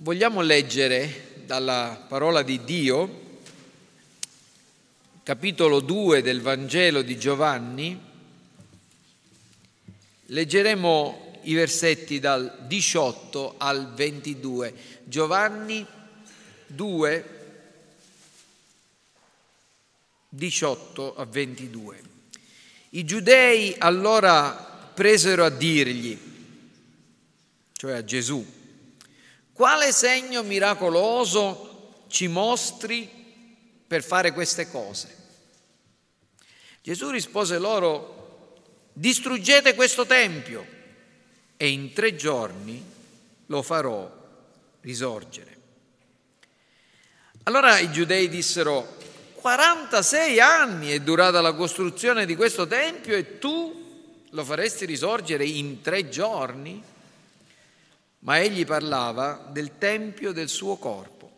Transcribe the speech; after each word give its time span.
vogliamo 0.00 0.42
leggere 0.42 1.42
dalla 1.44 2.04
parola 2.06 2.42
di 2.42 2.62
Dio, 2.62 3.26
capitolo 5.22 5.80
2 5.80 6.22
del 6.22 6.40
Vangelo 6.40 7.02
di 7.02 7.18
Giovanni, 7.18 7.98
leggeremo 10.26 11.40
i 11.42 11.54
versetti 11.54 12.20
dal 12.20 12.64
18 12.66 13.54
al 13.56 13.92
22. 13.94 14.74
Giovanni 15.04 15.84
2, 16.66 17.24
18 20.28 21.16
a 21.16 21.24
22. 21.24 22.02
I 22.90 23.04
giudei 23.04 23.74
allora 23.78 24.52
presero 24.94 25.44
a 25.44 25.50
dirgli, 25.50 26.16
cioè 27.72 27.94
a 27.94 28.04
Gesù, 28.04 28.57
quale 29.58 29.90
segno 29.90 30.44
miracoloso 30.44 32.04
ci 32.06 32.28
mostri 32.28 33.10
per 33.84 34.04
fare 34.04 34.32
queste 34.32 34.70
cose? 34.70 35.16
Gesù 36.80 37.10
rispose 37.10 37.58
loro, 37.58 38.54
distruggete 38.92 39.74
questo 39.74 40.06
tempio 40.06 40.64
e 41.56 41.70
in 41.70 41.92
tre 41.92 42.14
giorni 42.14 42.80
lo 43.46 43.62
farò 43.62 44.08
risorgere. 44.82 45.56
Allora 47.42 47.80
i 47.80 47.90
giudei 47.90 48.28
dissero, 48.28 48.96
46 49.34 50.38
anni 50.38 50.90
è 50.90 51.00
durata 51.00 51.40
la 51.40 51.54
costruzione 51.54 52.26
di 52.26 52.36
questo 52.36 52.68
tempio 52.68 53.16
e 53.16 53.40
tu 53.40 54.22
lo 54.30 54.44
faresti 54.44 54.84
risorgere 54.84 55.44
in 55.44 55.80
tre 55.80 56.08
giorni? 56.08 56.80
Ma 58.20 58.40
egli 58.40 58.64
parlava 58.66 59.48
del 59.50 59.78
tempio 59.78 60.32
del 60.32 60.48
suo 60.48 60.76
corpo. 60.76 61.30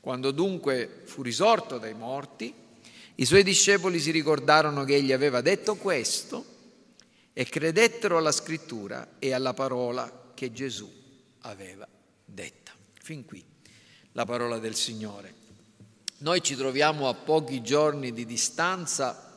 Quando 0.00 0.30
dunque 0.30 1.02
fu 1.04 1.22
risorto 1.22 1.78
dai 1.78 1.94
morti, 1.94 2.52
i 3.16 3.24
suoi 3.24 3.42
discepoli 3.42 3.98
si 4.00 4.10
ricordarono 4.10 4.84
che 4.84 4.96
egli 4.96 5.12
aveva 5.12 5.40
detto 5.40 5.76
questo 5.76 6.44
e 7.32 7.44
credettero 7.44 8.18
alla 8.18 8.32
scrittura 8.32 9.14
e 9.18 9.32
alla 9.32 9.54
parola 9.54 10.30
che 10.34 10.52
Gesù 10.52 10.90
aveva 11.40 11.86
detta. 12.24 12.72
Fin 13.00 13.24
qui 13.24 13.44
la 14.12 14.24
parola 14.24 14.58
del 14.58 14.74
Signore. 14.74 15.42
Noi 16.18 16.42
ci 16.42 16.54
troviamo 16.54 17.08
a 17.08 17.14
pochi 17.14 17.62
giorni 17.62 18.12
di 18.12 18.24
distanza 18.24 19.32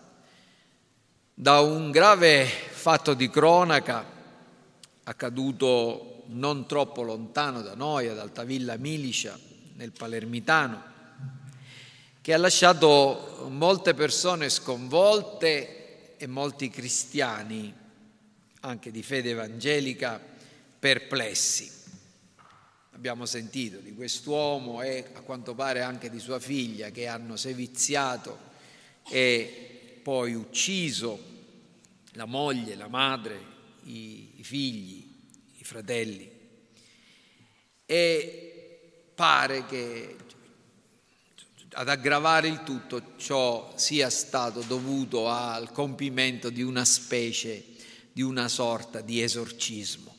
da 1.33 1.59
un 1.59 1.91
grave 1.91 2.45
fatto 2.45 3.13
di 3.13 3.29
cronaca 3.29 4.05
accaduto 5.03 6.16
non 6.27 6.67
troppo 6.67 7.01
lontano 7.01 7.61
da 7.61 7.75
noi, 7.75 8.07
ad 8.07 8.19
Altavilla 8.19 8.77
Milicia, 8.77 9.37
nel 9.75 9.91
Palermitano, 9.91 10.83
che 12.21 12.33
ha 12.33 12.37
lasciato 12.37 13.47
molte 13.49 13.93
persone 13.93 14.49
sconvolte 14.49 16.17
e 16.17 16.27
molti 16.27 16.69
cristiani, 16.69 17.73
anche 18.61 18.91
di 18.91 19.03
fede 19.03 19.31
evangelica, 19.31 20.19
perplessi. 20.79 21.71
Abbiamo 22.91 23.25
sentito 23.25 23.77
di 23.77 23.93
quest'uomo 23.93 24.81
e 24.81 25.05
a 25.13 25.21
quanto 25.21 25.53
pare 25.53 25.81
anche 25.81 26.09
di 26.09 26.19
sua 26.19 26.39
figlia 26.39 26.89
che 26.89 27.07
hanno 27.07 27.35
seviziato 27.35 28.45
e 29.07 29.99
poi 30.01 30.33
ucciso 30.33 31.35
la 32.13 32.25
moglie, 32.25 32.75
la 32.75 32.87
madre, 32.87 33.39
i, 33.83 34.31
figli, 34.41 35.06
fratelli. 35.67 36.31
E 37.85 38.79
pare 39.13 39.65
che 39.65 40.15
ad 41.71 41.89
aggravare 41.89 42.47
il 42.47 42.63
tutto 42.63 43.17
ciò 43.17 43.73
sia 43.75 44.09
stato 44.09 44.61
dovuto 44.61 45.27
al 45.27 45.73
compimento 45.73 46.49
di 46.49 46.61
una 46.61 46.85
specie, 46.85 47.63
di 48.13 48.21
una 48.21 48.47
sorta 48.47 49.01
di 49.01 49.21
esorcismo. 49.21 50.15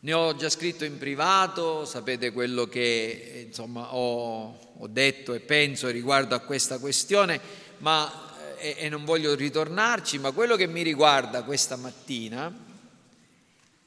Ne 0.00 0.12
ho 0.14 0.34
già 0.34 0.48
scritto 0.48 0.86
in 0.86 0.96
privato, 0.96 1.84
sapete 1.84 2.32
quello 2.32 2.64
che 2.64 3.44
insomma, 3.46 3.94
ho, 3.94 4.74
ho, 4.78 4.86
detto 4.86 5.34
e 5.34 5.40
penso 5.40 5.88
riguardo 5.88 6.34
a 6.34 6.40
questa 6.40 6.78
questione, 6.78 7.38
ma, 7.78 8.56
e, 8.56 8.76
e 8.78 8.88
non 8.88 9.04
voglio 9.04 9.34
ritornarci, 9.34 10.18
ma 10.18 10.30
quello 10.30 10.56
che 10.56 10.66
mi 10.66 10.82
riguarda 10.82 11.42
questa 11.42 11.76
mattina 11.76 12.68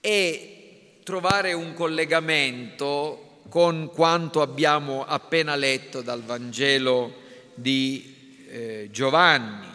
è 0.06 0.50
trovare 1.02 1.54
un 1.54 1.74
collegamento 1.74 3.40
con 3.48 3.90
quanto 3.94 4.42
abbiamo 4.42 5.06
appena 5.06 5.56
letto 5.56 6.02
dal 6.02 6.22
Vangelo 6.24 7.22
di 7.54 8.44
eh, 8.50 8.90
Giovanni, 8.92 9.66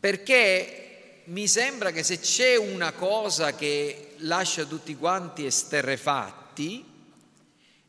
perché 0.00 1.24
mi 1.24 1.46
sembra 1.46 1.90
che 1.90 2.02
se 2.02 2.20
c'è 2.20 2.56
una 2.56 2.92
cosa 2.92 3.54
che 3.54 4.14
lascia 4.20 4.64
tutti 4.64 4.96
quanti 4.96 5.44
esterrefatti 5.44 6.82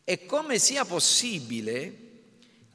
e 0.04 0.26
come 0.26 0.60
sia 0.60 0.84
possibile 0.84 1.98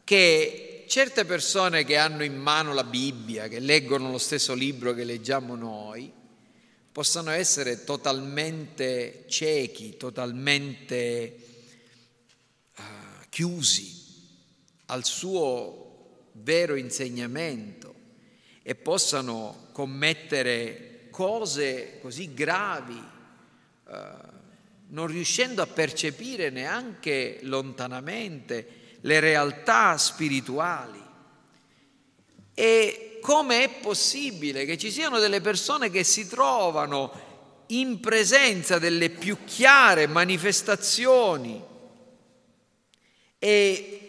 che 0.04 0.84
certe 0.88 1.26
persone 1.26 1.84
che 1.84 1.98
hanno 1.98 2.24
in 2.24 2.34
mano 2.34 2.72
la 2.72 2.84
Bibbia, 2.84 3.46
che 3.46 3.60
leggono 3.60 4.10
lo 4.10 4.16
stesso 4.16 4.54
libro 4.54 4.94
che 4.94 5.04
leggiamo 5.04 5.54
noi, 5.54 6.16
possano 6.98 7.31
essere 7.31 7.84
totalmente 7.84 9.22
ciechi, 9.28 9.97
totalmente 9.97 11.36
uh, 12.76 12.82
chiusi 13.28 14.04
al 14.86 15.04
suo 15.04 16.31
vero 16.32 16.75
insegnamento 16.75 17.94
e 18.64 18.75
possano 18.75 19.69
commettere 19.70 21.06
cose 21.10 22.00
così 22.00 22.34
gravi 22.34 23.00
eh, 23.88 24.10
non 24.88 25.06
riuscendo 25.06 25.62
a 25.62 25.69
percepire 25.69 26.50
neanche 26.50 27.38
lontanamente 27.42 28.97
le 29.03 29.20
realtà 29.20 29.97
spirituali. 29.97 31.00
E 32.54 33.07
come 33.20 33.64
è 33.64 33.68
possibile 33.80 34.64
che 34.64 34.78
ci 34.78 34.90
siano 34.90 35.18
delle 35.18 35.40
persone 35.40 35.90
che 35.90 36.04
si 36.04 36.26
trovano 36.26 37.26
in 37.68 38.00
presenza 38.00 38.78
delle 38.78 39.10
più 39.10 39.38
chiare 39.44 40.06
manifestazioni? 40.06 41.62
E 43.38 44.00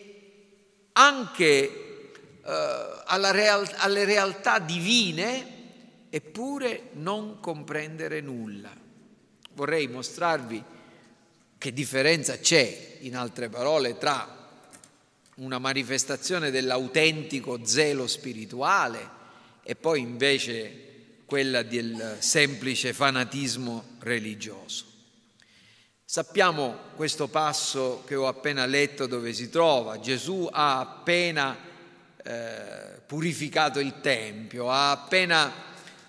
anche 0.94 2.12
eh, 2.44 3.32
real- 3.32 3.74
alle 3.78 4.06
realtà 4.06 4.60
divine, 4.60 5.58
eppure 6.10 6.90
non 6.94 7.40
comprendere 7.40 8.22
nulla. 8.22 8.72
Vorrei 9.54 9.88
mostrarvi 9.88 10.64
che 11.58 11.74
differenza 11.74 12.38
c'è, 12.38 12.98
in 13.02 13.16
altre 13.16 13.50
parole, 13.50 13.98
tra 13.98 14.39
una 15.40 15.58
manifestazione 15.58 16.52
dell'autentico 16.52 17.60
zelo 17.64 18.08
spirituale 18.08 19.18
e 19.64 19.76
poi 19.76 20.02
invece 20.02 20.88
quella 21.26 21.62
del 21.62 22.18
semplice 22.20 22.92
fanatismo 22.92 23.98
religioso. 24.00 24.86
Sappiamo 26.04 26.78
questo 26.96 27.28
passo 27.28 28.04
che 28.06 28.16
ho 28.16 28.28
appena 28.28 28.66
letto 28.66 29.06
dove 29.06 29.32
si 29.32 29.50
trova. 29.50 30.00
Gesù 30.00 30.50
ha 30.52 30.80
appena 30.80 31.56
eh, 32.22 33.00
purificato 33.06 33.80
il 33.80 34.02
Tempio, 34.02 34.70
ha 34.70 34.92
appena 34.92 35.54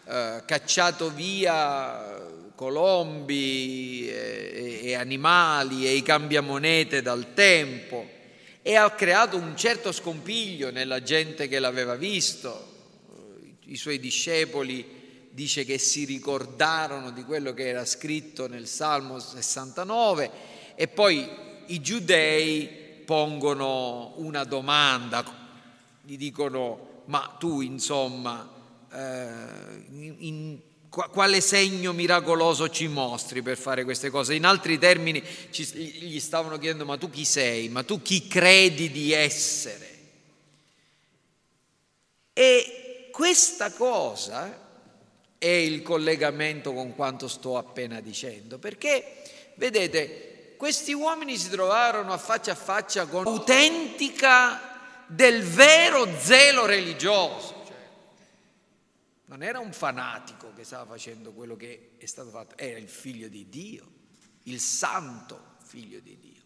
eh, 0.06 0.42
cacciato 0.44 1.10
via 1.10 2.28
colombi 2.54 4.08
e, 4.08 4.80
e 4.82 4.94
animali 4.94 5.86
e 5.86 5.94
i 5.94 6.02
cambiamonete 6.02 7.02
dal 7.02 7.32
tempo 7.34 8.18
e 8.62 8.76
ha 8.76 8.90
creato 8.90 9.36
un 9.36 9.56
certo 9.56 9.92
scompiglio 9.92 10.70
nella 10.70 11.02
gente 11.02 11.48
che 11.48 11.58
l'aveva 11.58 11.94
visto. 11.94 12.68
I 13.64 13.76
suoi 13.76 13.98
discepoli 13.98 14.98
dice 15.30 15.64
che 15.64 15.78
si 15.78 16.04
ricordarono 16.04 17.10
di 17.10 17.22
quello 17.24 17.54
che 17.54 17.68
era 17.68 17.84
scritto 17.84 18.48
nel 18.48 18.66
Salmo 18.66 19.18
69 19.18 20.30
e 20.74 20.88
poi 20.88 21.28
i 21.66 21.80
giudei 21.80 22.68
pongono 23.04 24.14
una 24.16 24.44
domanda, 24.44 25.24
gli 26.02 26.16
dicono 26.16 26.88
ma 27.06 27.36
tu 27.38 27.60
insomma 27.60 28.48
eh, 28.92 29.84
in, 30.18 30.58
quale 30.90 31.40
segno 31.40 31.92
miracoloso 31.92 32.68
ci 32.68 32.88
mostri 32.88 33.40
per 33.42 33.56
fare 33.56 33.84
queste 33.84 34.10
cose? 34.10 34.34
In 34.34 34.44
altri 34.44 34.78
termini 34.78 35.22
ci, 35.50 35.64
gli 35.64 36.20
stavano 36.20 36.58
chiedendo 36.58 36.84
ma 36.84 36.98
tu 36.98 37.08
chi 37.08 37.24
sei? 37.24 37.68
Ma 37.68 37.82
tu 37.84 38.02
chi 38.02 38.26
credi 38.26 38.90
di 38.90 39.12
essere? 39.12 39.88
E 42.32 43.08
questa 43.12 43.72
cosa 43.72 44.68
è 45.38 45.46
il 45.46 45.82
collegamento 45.82 46.72
con 46.72 46.94
quanto 46.94 47.28
sto 47.28 47.56
appena 47.56 48.00
dicendo? 48.00 48.58
Perché, 48.58 49.22
vedete, 49.54 50.54
questi 50.56 50.92
uomini 50.92 51.36
si 51.36 51.48
trovarono 51.48 52.12
a 52.12 52.18
faccia 52.18 52.52
a 52.52 52.56
faccia 52.56 53.06
con 53.06 53.26
autentica 53.26 55.04
del 55.06 55.42
vero 55.42 56.06
zelo 56.18 56.66
religioso. 56.66 57.59
Non 59.30 59.44
era 59.44 59.60
un 59.60 59.72
fanatico 59.72 60.52
che 60.56 60.64
stava 60.64 60.84
facendo 60.86 61.30
quello 61.30 61.54
che 61.54 61.90
è 61.98 62.06
stato 62.06 62.30
fatto, 62.30 62.58
era 62.58 62.76
il 62.78 62.88
figlio 62.88 63.28
di 63.28 63.48
Dio, 63.48 63.86
il 64.44 64.58
santo 64.58 65.54
figlio 65.64 66.00
di 66.00 66.18
Dio. 66.18 66.42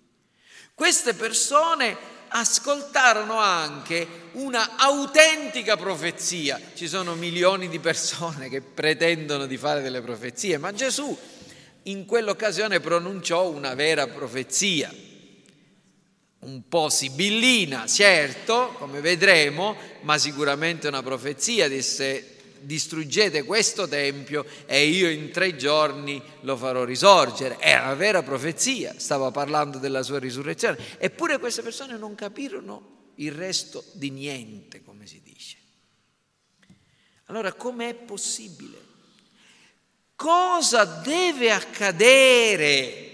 Queste 0.75 1.14
persone 1.14 1.96
ascoltarono 2.28 3.38
anche 3.38 4.06
una 4.32 4.76
autentica 4.76 5.78
profezia. 5.78 6.60
Ci 6.75 6.86
sono 6.86 7.14
milioni 7.14 7.70
di 7.70 7.78
persone 7.78 8.50
che 8.50 8.60
pretendono 8.60 9.46
di 9.46 9.56
fare 9.56 9.81
delle 9.81 10.02
profezie, 10.02 10.58
ma 10.58 10.70
Gesù 10.75 11.19
in 11.84 12.04
quell'occasione 12.04 12.81
pronunciò 12.81 13.48
una 13.48 13.72
vera 13.72 14.08
profezia, 14.08 14.92
un 16.40 16.69
po' 16.69 16.90
sibillina, 16.90 17.86
certo, 17.86 18.75
come 18.76 19.00
vedremo, 19.00 19.75
ma 20.02 20.19
sicuramente 20.19 20.86
una 20.86 21.02
profezia, 21.02 21.66
disse 21.66 22.33
distruggete 22.64 23.44
questo 23.44 23.87
tempio 23.87 24.44
e 24.66 24.87
io 24.87 25.08
in 25.11 25.31
tre 25.31 25.56
giorni 25.56 26.22
lo 26.40 26.56
farò 26.56 26.84
risorgere. 26.84 27.58
Era 27.61 27.84
una 27.84 27.94
vera 27.94 28.22
profezia, 28.22 28.94
stava 28.99 29.31
parlando 29.31 29.78
della 29.78 30.02
sua 30.02 30.19
risurrezione. 30.19 30.78
Eppure 30.99 31.38
queste 31.38 31.62
persone 31.62 31.96
non 31.96 32.14
capirono 32.14 33.12
il 33.16 33.32
resto 33.32 33.84
di 33.93 34.11
niente, 34.11 34.82
come 34.82 35.06
si 35.06 35.20
dice. 35.22 35.56
Allora 37.26 37.52
com'è 37.52 37.94
possibile? 37.94 38.82
Cosa 40.17 40.84
deve 40.84 41.50
accadere 41.50 43.10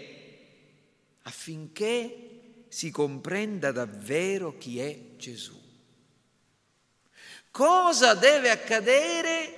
affinché 1.22 2.64
si 2.68 2.90
comprenda 2.90 3.72
davvero 3.72 4.56
chi 4.58 4.78
è 4.80 4.98
Gesù? 5.16 5.59
Cosa 7.50 8.14
deve 8.14 8.50
accadere 8.50 9.52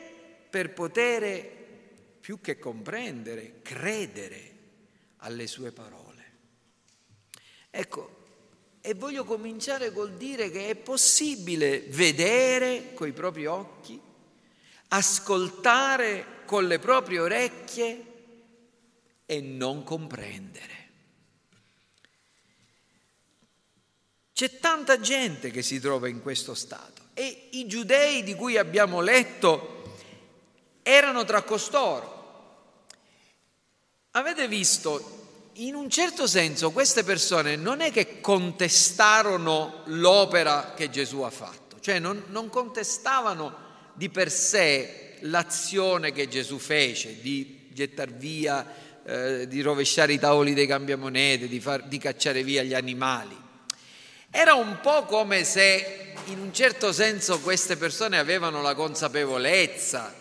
per 0.49 0.73
poter 0.73 1.51
più 2.21 2.41
che 2.41 2.59
comprendere, 2.59 3.61
credere 3.63 4.51
alle 5.19 5.47
sue 5.47 5.73
parole? 5.73 6.11
Ecco, 7.71 8.21
e 8.81 8.95
voglio 8.95 9.25
cominciare 9.25 9.93
col 9.93 10.15
dire 10.15 10.51
che 10.51 10.69
è 10.69 10.75
possibile 10.75 11.81
vedere 11.89 12.93
coi 12.95 13.13
propri 13.13 13.47
occhi, 13.47 14.01
ascoltare 14.89 16.41
con 16.45 16.67
le 16.67 16.79
proprie 16.79 17.21
orecchie 17.21 18.05
e 19.25 19.41
non 19.41 19.85
comprendere. 19.85 20.82
C'è 24.43 24.59
tanta 24.59 24.99
gente 24.99 25.53
che 25.53 25.63
si 25.63 25.79
trova 25.79 26.09
in 26.09 26.21
questo 26.21 26.55
stato. 26.55 27.11
E 27.15 27.51
i 27.51 27.69
giudei 27.69 28.25
di 28.25 28.35
cui 28.35 28.59
abbiamo 28.59 29.01
letto 29.01 29.85
erano 30.83 31.25
tra 31.25 31.43
costoro. 31.43 32.81
Avete 34.11 34.49
visto, 34.49 35.51
in 35.59 35.77
un 35.77 35.89
certo 35.89 36.27
senso 36.27 36.73
queste 36.73 37.05
persone 37.05 37.55
non 37.55 37.81
è 37.81 37.93
che 37.93 38.21
contestarono 38.21 39.83
l'opera 39.85 40.73
che 40.75 40.91
Gesù 40.91 41.21
ha 41.21 41.31
fatto, 41.31 41.79
cioè 41.79 42.01
non, 42.01 42.25
non 42.31 42.49
contestavano 42.49 43.55
di 43.95 44.09
per 44.09 44.29
sé 44.29 45.19
l'azione 45.21 46.11
che 46.11 46.27
Gesù 46.27 46.59
fece 46.59 47.21
di 47.21 47.69
gettar 47.69 48.11
via, 48.11 48.67
eh, 49.05 49.47
di 49.47 49.61
rovesciare 49.61 50.13
i 50.13 50.19
tavoli 50.19 50.53
dei 50.53 50.67
cambiamonete, 50.67 51.47
di, 51.47 51.61
far, 51.61 51.85
di 51.85 51.99
cacciare 51.99 52.43
via 52.43 52.65
gli 52.65 52.75
animali. 52.75 53.42
Era 54.35 54.55
un 54.55 54.81
po' 54.81 55.05
come 55.05 55.45
se 55.45 56.15
in 56.27 56.39
un 56.39 56.55
certo 56.55 56.91
senso 56.91 57.41
queste 57.41 57.77
persone 57.77 58.19
avevano 58.19 58.63
la 58.63 58.75
consapevolezza 58.75 60.15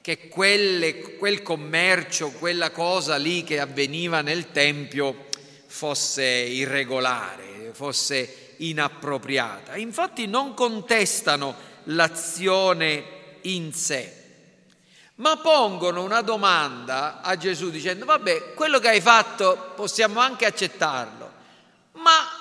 che 0.00 0.28
quelle, 0.28 1.16
quel 1.16 1.42
commercio, 1.42 2.30
quella 2.30 2.70
cosa 2.70 3.16
lì 3.16 3.42
che 3.42 3.58
avveniva 3.58 4.20
nel 4.20 4.52
Tempio 4.52 5.26
fosse 5.66 6.22
irregolare, 6.22 7.70
fosse 7.72 8.54
inappropriata. 8.58 9.74
Infatti 9.74 10.28
non 10.28 10.54
contestano 10.54 11.56
l'azione 11.86 13.04
in 13.42 13.74
sé, 13.74 14.12
ma 15.16 15.38
pongono 15.38 16.04
una 16.04 16.20
domanda 16.20 17.20
a 17.20 17.36
Gesù 17.36 17.70
dicendo, 17.70 18.04
vabbè, 18.04 18.54
quello 18.54 18.78
che 18.78 18.90
hai 18.90 19.00
fatto 19.00 19.72
possiamo 19.74 20.20
anche 20.20 20.46
accettarlo, 20.46 21.32
ma 21.94 22.35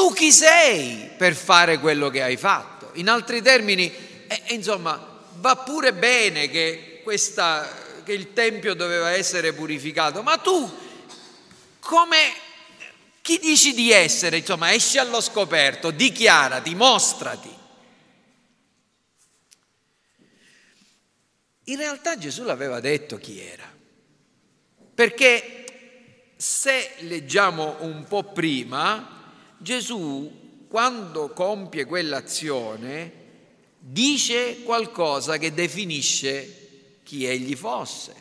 tu 0.00 0.14
chi 0.14 0.32
sei 0.32 1.10
per 1.14 1.34
fare 1.34 1.78
quello 1.78 2.08
che 2.08 2.22
hai 2.22 2.38
fatto? 2.38 2.92
In 2.94 3.10
altri 3.10 3.42
termini, 3.42 3.92
eh, 4.26 4.54
insomma, 4.54 5.22
va 5.34 5.56
pure 5.56 5.92
bene 5.92 6.48
che, 6.48 7.02
questa, 7.04 7.70
che 8.02 8.14
il 8.14 8.32
Tempio 8.32 8.72
doveva 8.72 9.10
essere 9.10 9.52
purificato, 9.52 10.22
ma 10.22 10.38
tu 10.38 10.74
come 11.80 12.16
chi 13.20 13.38
dici 13.40 13.74
di 13.74 13.92
essere? 13.92 14.38
Insomma, 14.38 14.72
esci 14.72 14.96
allo 14.96 15.20
scoperto, 15.20 15.90
dichiarati, 15.90 16.74
mostrati. 16.74 17.54
In 21.64 21.76
realtà 21.76 22.16
Gesù 22.16 22.44
l'aveva 22.44 22.80
detto 22.80 23.18
chi 23.18 23.38
era, 23.38 23.70
perché 24.94 26.32
se 26.38 26.92
leggiamo 27.00 27.76
un 27.80 28.04
po' 28.04 28.24
prima, 28.32 29.18
Gesù, 29.62 30.64
quando 30.68 31.28
compie 31.34 31.84
quell'azione, 31.84 33.12
dice 33.78 34.62
qualcosa 34.62 35.36
che 35.36 35.52
definisce 35.52 37.00
chi 37.02 37.26
egli 37.26 37.54
fosse. 37.54 38.14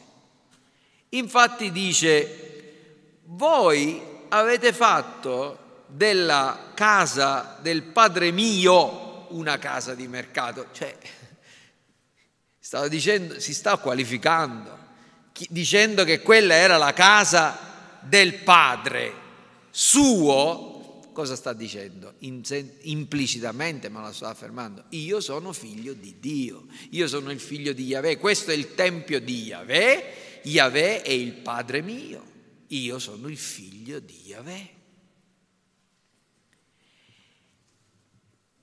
Infatti 1.10 1.72
dice, 1.72 3.22
voi 3.24 4.02
avete 4.28 4.74
fatto 4.74 5.84
della 5.88 6.72
casa 6.74 7.58
del 7.62 7.84
Padre 7.84 8.32
mio 8.32 9.28
una 9.30 9.58
casa 9.58 9.96
di 9.96 10.10
mercato. 10.10 10.68
Cioè, 10.74 10.98
dicendo, 12.90 13.40
si 13.40 13.54
sta 13.54 13.78
qualificando, 13.78 14.78
dicendo 15.48 16.04
che 16.04 16.22
quella 16.22 16.56
era 16.56 16.76
la 16.76 16.92
casa 16.92 17.58
del 18.02 18.34
Padre 18.40 19.14
suo 19.70 20.79
cosa 21.12 21.36
sta 21.36 21.54
dicendo? 21.54 22.16
implicitamente, 22.20 23.90
ma 23.90 24.02
la 24.02 24.12
sta 24.12 24.30
affermando. 24.30 24.86
Io 24.90 25.20
sono 25.20 25.54
figlio 25.54 25.94
di 25.94 26.16
Dio, 26.20 26.66
io 26.92 27.08
sono 27.08 27.32
il 27.32 27.40
figlio 27.40 27.74
di 27.74 27.86
Yahweh, 27.86 28.18
questo 28.18 28.52
è 28.52 28.54
il 28.54 28.74
tempio 28.76 29.20
di 29.20 29.44
Yahweh, 29.44 30.42
Yahweh 30.44 31.02
è 31.02 31.12
il 31.12 31.34
Padre 31.34 31.82
mio, 31.82 32.24
io 32.68 33.00
sono 33.00 33.28
il 33.28 33.38
figlio 33.38 34.00
di 34.00 34.22
Yahweh. 34.26 34.70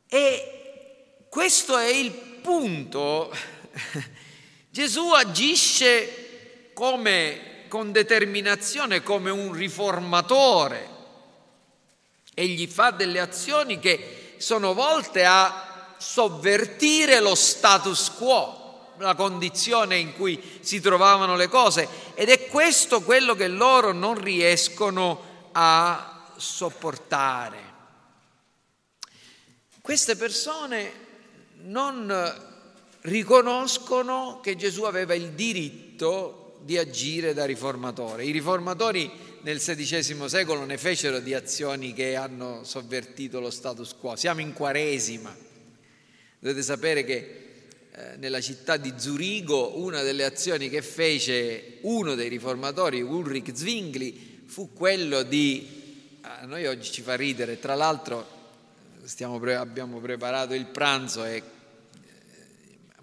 E 0.09 1.27
questo 1.29 1.77
è 1.77 1.89
il 1.89 2.13
punto. 2.43 3.33
Gesù 4.71 5.11
agisce 5.11 6.71
come, 6.73 7.65
con 7.69 7.93
determinazione 7.93 9.03
come 9.03 9.31
un 9.31 9.53
riformatore 9.53 10.95
Egli 12.39 12.67
fa 12.67 12.91
delle 12.91 13.19
azioni 13.19 13.79
che 13.79 14.35
sono 14.37 14.75
volte 14.75 15.25
a 15.25 15.95
sovvertire 15.97 17.21
lo 17.21 17.35
status 17.35 18.11
quo, 18.11 18.93
la 18.99 19.15
condizione 19.15 19.97
in 19.97 20.15
cui 20.15 20.59
si 20.61 20.81
trovavano 20.81 21.35
le 21.35 21.49
cose 21.49 21.89
ed 22.13 22.29
è 22.29 22.47
questo 22.49 23.01
quello 23.01 23.35
che 23.35 23.49
loro 23.49 23.93
non 23.93 24.21
riescono 24.21 25.49
a 25.53 26.31
sopportare. 26.37 27.59
Queste 29.81 30.17
persone 30.17 30.93
non 31.63 32.13
riconoscono 33.01 34.41
che 34.43 34.57
Gesù 34.57 34.83
aveva 34.83 35.15
il 35.15 35.31
diritto 35.31 36.59
di 36.61 36.77
agire 36.77 37.33
da 37.33 37.47
riformatore. 37.47 38.25
I 38.25 38.33
riformatori 38.33 39.26
nel 39.47 39.59
XVI 39.61 40.29
secolo 40.29 40.65
ne 40.65 40.77
fecero 40.77 41.21
di 41.21 41.33
azioni 41.33 41.93
che 41.93 42.17
hanno 42.17 42.65
sovvertito 42.65 43.39
lo 43.39 43.51
status 43.51 43.95
quo. 43.95 44.17
Siamo 44.17 44.41
in 44.41 44.53
Quaresima. 44.53 45.33
Dovete 46.41 46.63
sapere 46.63 47.05
che 47.05 47.69
eh, 47.93 48.17
nella 48.17 48.41
città 48.41 48.77
di 48.77 48.95
Zurigo 48.97 49.79
una 49.79 50.03
delle 50.03 50.25
azioni 50.25 50.69
che 50.69 50.83
fece 50.83 51.79
uno 51.83 52.17
dei 52.17 52.29
riformatori, 52.29 53.01
Ulrich 53.03 53.53
Zwingli, 53.55 54.43
fu 54.47 54.73
quello 54.73 55.23
di... 55.23 56.19
A 56.23 56.45
noi 56.45 56.67
oggi 56.67 56.91
ci 56.91 57.03
fa 57.03 57.15
ridere, 57.15 57.61
tra 57.61 57.77
l'altro 57.77 58.27
stiamo, 59.05 59.41
abbiamo 59.53 60.01
preparato 60.01 60.55
il 60.55 60.67
pranzo 60.67 61.25
e 61.25 61.41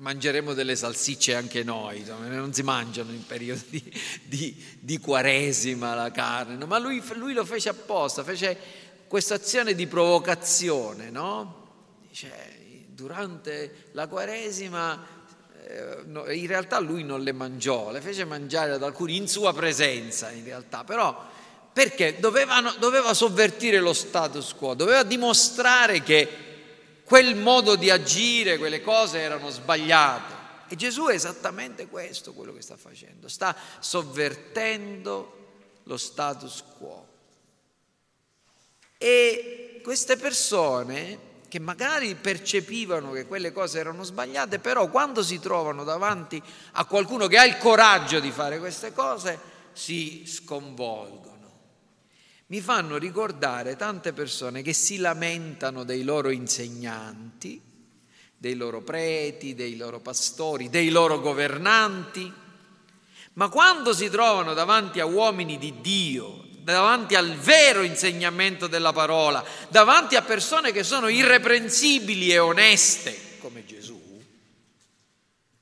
mangeremo 0.04 0.54
delle 0.54 0.76
salsicce 0.76 1.34
anche 1.34 1.64
noi, 1.64 2.04
non 2.04 2.54
si 2.54 2.62
mangiano 2.62 3.14
in 3.14 3.26
periodi 3.26 3.64
di, 3.70 4.02
di, 4.26 4.66
di 4.78 5.00
quaresima 5.00 5.96
la 5.96 6.12
carne, 6.12 6.66
ma 6.66 6.78
lui, 6.78 7.02
lui, 7.16 7.32
lo 7.32 7.46
fece 7.46 7.70
apposta, 7.70 8.22
fece 8.22 8.58
questa 9.08 9.36
azione 9.36 9.74
di 9.74 9.88
provocazione, 9.88 11.10
no? 11.10 11.72
Dice, 12.10 12.86
durante 12.88 13.88
la 13.94 14.08
quaresima 14.08 15.08
eh, 15.66 16.36
in 16.36 16.48
realtà 16.48 16.80
lui 16.80 17.06
non 17.06 17.22
le 17.22 17.32
mangiò, 17.32 17.90
le 17.90 18.02
fece 18.02 18.26
mangiare 18.26 18.74
ad 18.74 18.84
alcuni 18.84 19.16
in 19.16 19.30
sua 19.30 19.54
presenza 19.54 20.32
in 20.32 20.44
realtà, 20.44 20.84
però 20.84 21.32
perché 21.72 22.18
dovevano, 22.20 22.76
doveva 22.78 23.14
sovvertire 23.14 23.80
lo 23.80 23.94
status 23.94 24.54
quo, 24.54 24.74
doveva 24.74 25.04
dimostrare 25.04 26.04
che 26.04 26.53
quel 27.13 27.36
modo 27.36 27.75
di 27.75 27.91
agire, 27.91 28.58
quelle 28.58 28.82
cose 28.82 29.20
erano 29.20 29.51
sbagliate. 29.51 30.34
E 30.67 30.75
Gesù 30.75 31.05
è 31.05 31.13
esattamente 31.13 31.86
questo 31.86 32.34
quello 32.34 32.51
che 32.51 32.63
sta 32.63 32.75
facendo, 32.75 33.27
sta 33.27 33.55
sovvertendo 33.77 35.38
lo 35.84 35.98
status 35.98 36.63
quo. 36.75 37.08
E 38.98 39.79
queste 39.84 40.17
persone 40.17 41.20
che 41.48 41.60
magari 41.60 42.15
percepivano 42.15 43.12
che 43.12 43.27
quelle 43.27 43.51
cose 43.51 43.77
erano 43.77 44.01
sbagliate, 44.01 44.58
però 44.58 44.89
quando 44.89 45.22
si 45.22 45.39
trovano 45.39 45.84
davanti 45.84 46.41
a 46.72 46.86
qualcuno 46.86 47.27
che 47.27 47.38
ha 47.38 47.46
il 47.46 47.60
coraggio 47.60 48.20
di 48.20 48.32
fare 48.32 48.58
queste 48.58 48.91
cose, 48.91 49.38
si 49.72 50.24
sconvolgono. 50.25 51.33
Mi 52.54 52.62
fanno 52.62 52.98
ricordare 52.98 53.76
tante 53.76 54.14
persone 54.14 54.62
che 54.62 54.74
si 54.74 54.98
lamentano 54.98 55.84
dei 55.84 56.04
loro 56.04 56.30
insegnanti, 56.30 57.60
dei 58.38 58.54
loro 58.54 58.82
preti, 58.84 59.56
dei 59.56 59.76
loro 59.76 60.00
pastori, 60.02 60.70
dei 60.70 60.90
loro 60.90 61.20
governanti, 61.20 62.32
ma 63.34 63.50
quando 63.50 63.92
si 63.92 64.08
trovano 64.08 64.54
davanti 64.54 65.00
a 65.00 65.08
uomini 65.08 65.58
di 65.58 65.82
Dio, 65.82 66.46
davanti 66.60 67.16
al 67.16 67.34
vero 67.38 67.82
insegnamento 67.82 68.68
della 68.68 68.94
parola, 68.94 69.44
davanti 69.70 70.16
a 70.16 70.22
persone 70.22 70.72
che 70.72 70.84
sono 70.84 71.08
irreprensibili 71.08 72.30
e 72.30 72.38
oneste 72.38 73.40
come 73.40 73.66
Gesù, 73.66 74.00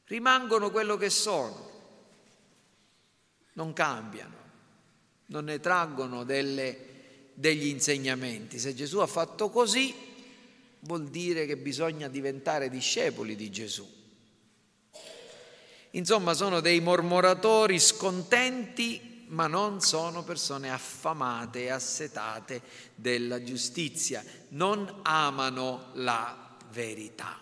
rimangono 0.07 0.69
quello 0.71 0.97
che 0.97 1.09
sono, 1.09 1.71
non 3.53 3.71
cambiano, 3.71 4.40
non 5.31 5.45
ne 5.45 5.59
traggono 5.59 6.23
delle, 6.23 6.77
degli 7.33 7.67
insegnamenti. 7.67 8.59
Se 8.59 8.75
Gesù 8.75 8.99
ha 8.99 9.07
fatto 9.07 9.49
così, 9.49 9.93
vuol 10.79 11.07
dire 11.09 11.45
che 11.45 11.57
bisogna 11.57 12.07
diventare 12.07 12.69
discepoli 12.69 13.35
di 13.35 13.49
Gesù. 13.49 13.87
Insomma, 15.91 16.33
sono 16.33 16.59
dei 16.59 16.79
mormoratori 16.79 17.79
scontenti 17.79 19.09
ma 19.31 19.47
non 19.47 19.79
sono 19.79 20.23
persone 20.23 20.69
affamate 20.69 21.63
e 21.63 21.69
assetate 21.69 22.61
della 22.93 23.41
giustizia, 23.41 24.21
non 24.49 24.99
amano 25.03 25.91
la 25.93 26.57
verità. 26.71 27.39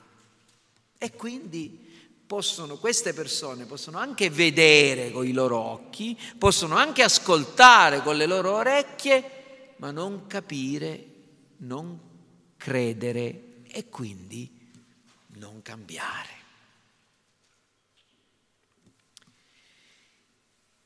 E 0.99 1.13
quindi 1.13 1.88
possono, 2.29 2.77
queste 2.77 3.11
persone 3.11 3.65
possono 3.65 3.97
anche 3.97 4.29
vedere 4.29 5.09
con 5.09 5.25
i 5.25 5.31
loro 5.31 5.57
occhi, 5.57 6.15
possono 6.37 6.75
anche 6.75 7.01
ascoltare 7.01 8.03
con 8.03 8.15
le 8.17 8.27
loro 8.27 8.53
orecchie, 8.53 9.73
ma 9.77 9.89
non 9.89 10.27
capire, 10.27 11.05
non 11.57 11.99
credere 12.55 13.63
e 13.71 13.89
quindi 13.89 14.47
non 15.37 15.63
cambiare. 15.63 16.29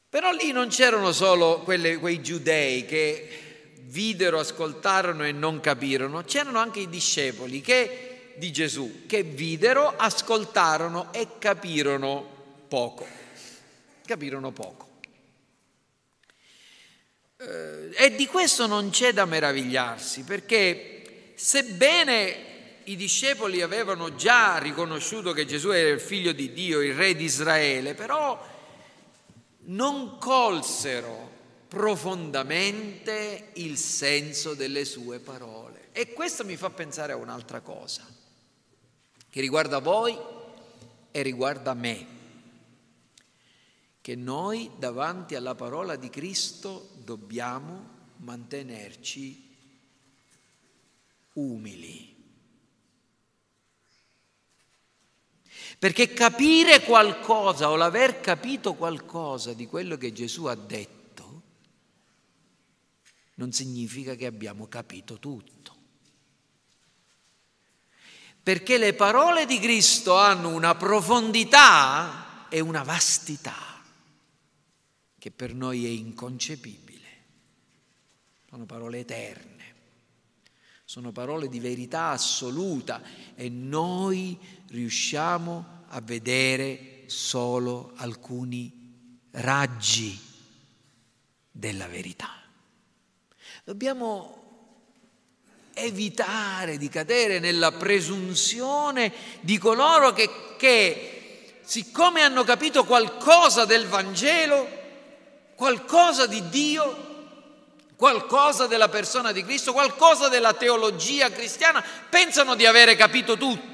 Però 0.08 0.32
lì 0.32 0.54
non 0.54 0.70
c'erano 0.70 1.12
solo 1.12 1.60
quelle, 1.60 1.98
quei 1.98 2.22
giudei 2.22 2.86
che 2.86 3.74
videro, 3.82 4.40
ascoltarono 4.40 5.26
e 5.26 5.34
non 5.34 5.60
capirono, 5.60 6.24
c'erano 6.24 6.60
anche 6.60 6.80
i 6.80 6.88
discepoli 6.88 7.60
che, 7.60 8.13
di 8.36 8.52
Gesù 8.52 9.06
che 9.06 9.24
videro, 9.24 9.96
ascoltarono 9.96 11.12
e 11.14 11.38
capirono 11.40 12.28
poco. 12.68 13.06
Capirono 14.06 14.52
poco. 14.52 14.88
Eh, 17.38 17.90
e 17.96 18.16
di 18.16 18.26
questo 18.28 18.68
non 18.68 18.90
c'è 18.90 19.14
da 19.14 19.26
meravigliarsi, 19.26 20.24
perché 20.24 21.34
sebbene 21.36 22.52
i 22.86 22.96
discepoli 22.96 23.62
avevano 23.62 24.16
già 24.16 24.58
riconosciuto 24.58 25.32
che 25.34 25.46
Gesù 25.46 25.70
era 25.70 25.90
il 25.90 26.02
figlio 26.02 26.32
di 26.32 26.52
Dio, 26.52 26.82
il 26.82 26.96
re 26.96 27.16
di 27.16 27.24
Israele, 27.26 27.94
però 27.94 28.52
non 29.66 30.18
colsero 30.18 31.32
profondamente 31.68 33.50
il 33.54 33.78
senso 33.78 34.54
delle 34.54 34.86
sue 34.86 35.20
parole. 35.20 35.90
E 35.92 36.14
questo 36.14 36.44
mi 36.44 36.56
fa 36.56 36.70
pensare 36.70 37.14
a 37.14 37.18
un'altra 37.18 37.62
cosa, 37.62 38.06
che 39.34 39.42
riguarda 39.42 39.80
voi 39.80 40.16
e 41.10 41.22
riguarda 41.24 41.74
me, 41.74 42.06
che 44.00 44.16
noi 44.16 44.70
davanti 44.78 45.34
alla 45.34 45.56
parola 45.56 45.96
di 45.96 46.12
Cristo 46.12 46.92
dobbiamo 47.04 48.12
mantenerci 48.18 49.56
umili. 51.34 52.16
Perché 55.80 56.14
capire 56.14 56.82
qualcosa 56.84 57.72
o 57.72 57.76
l'aver 57.76 58.22
capito 58.22 58.76
qualcosa 58.76 59.54
di 59.54 59.66
quello 59.66 59.98
che 59.98 60.14
Gesù 60.14 60.46
ha 60.46 60.54
detto 60.54 61.42
non 63.34 63.52
significa 63.52 64.14
che 64.14 64.28
abbiamo 64.28 64.68
capito 64.68 65.18
tutto. 65.18 65.83
Perché 68.44 68.78
le 68.78 68.94
parole 68.94 69.46
di 69.46 69.58
Cristo 69.58 70.18
hanno 70.18 70.50
una 70.50 70.76
profondità 70.76 72.48
e 72.50 72.60
una 72.60 72.84
vastità 72.84 73.82
che 75.18 75.32
per 75.32 75.54
noi 75.54 75.86
è 75.86 75.90
inconcepibile. 75.90 77.08
Sono 78.50 78.66
parole 78.66 79.00
eterne, 79.00 79.76
sono 80.84 81.14
parole 81.14 81.48
di 81.48 81.62
verità 81.62 82.10
assoluta 82.10 83.02
e 83.34 83.48
noi 83.48 84.38
riusciamo 84.68 85.86
a 85.88 86.02
vedere 86.02 87.06
solo 87.06 87.94
alcuni 87.96 89.18
raggi 89.32 90.20
della 91.50 91.88
verità. 91.88 92.30
Dobbiamo 93.64 94.43
evitare 95.74 96.78
di 96.78 96.90
cadere 96.90 97.40
nella 97.40 97.72
presunzione 97.72 99.12
di 99.42 99.58
coloro 99.58 100.14
che, 100.14 100.30
che, 100.58 101.60
siccome 101.64 102.22
hanno 102.22 102.44
capito 102.44 102.84
qualcosa 102.84 103.66
del 103.66 103.88
Vangelo, 103.88 104.68
qualcosa 105.56 106.28
di 106.28 106.48
Dio, 106.50 107.12
qualcosa 107.96 108.68
della 108.68 108.90
persona 108.90 109.32
di 109.32 109.44
Cristo, 109.44 109.74
qualcosa 109.74 110.28
della 110.28 110.54
teologia 110.54 111.32
cristiana, 111.32 111.84
pensano 112.10 112.56
di 112.56 112.66
avere 112.66 112.96
capito 112.96 113.38
tutto. 113.38 113.72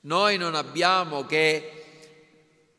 Noi 0.00 0.36
non 0.36 0.54
abbiamo 0.54 1.24
che 1.24 1.84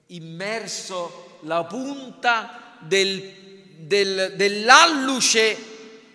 immerso 0.08 1.40
la 1.42 1.64
punta 1.64 2.76
del, 2.80 3.34
del, 3.78 4.34
dell'alluce 4.36 5.73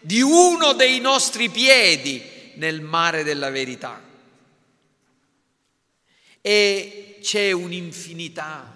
di 0.08 0.22
uno 0.22 0.72
dei 0.72 1.00
nostri 1.00 1.50
piedi 1.50 2.22
nel 2.54 2.80
mare 2.80 3.24
della 3.24 3.50
verità. 3.50 4.02
E 6.40 7.18
c'è 7.20 7.52
un'infinità 7.52 8.74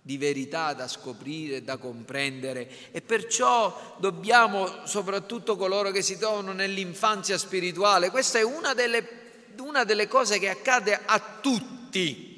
di 0.00 0.16
verità 0.16 0.72
da 0.72 0.86
scoprire, 0.86 1.64
da 1.64 1.76
comprendere 1.76 2.70
e 2.92 3.02
perciò 3.02 3.96
dobbiamo, 3.98 4.86
soprattutto 4.86 5.56
coloro 5.56 5.90
che 5.90 6.02
si 6.02 6.16
trovano 6.16 6.52
nell'infanzia 6.52 7.36
spirituale, 7.36 8.10
questa 8.10 8.38
è 8.38 8.42
una 8.42 8.72
delle 8.72 9.18
una 9.58 9.82
delle 9.82 10.06
cose 10.06 10.38
che 10.38 10.48
accade 10.48 11.00
a 11.04 11.20
tutti. 11.40 12.28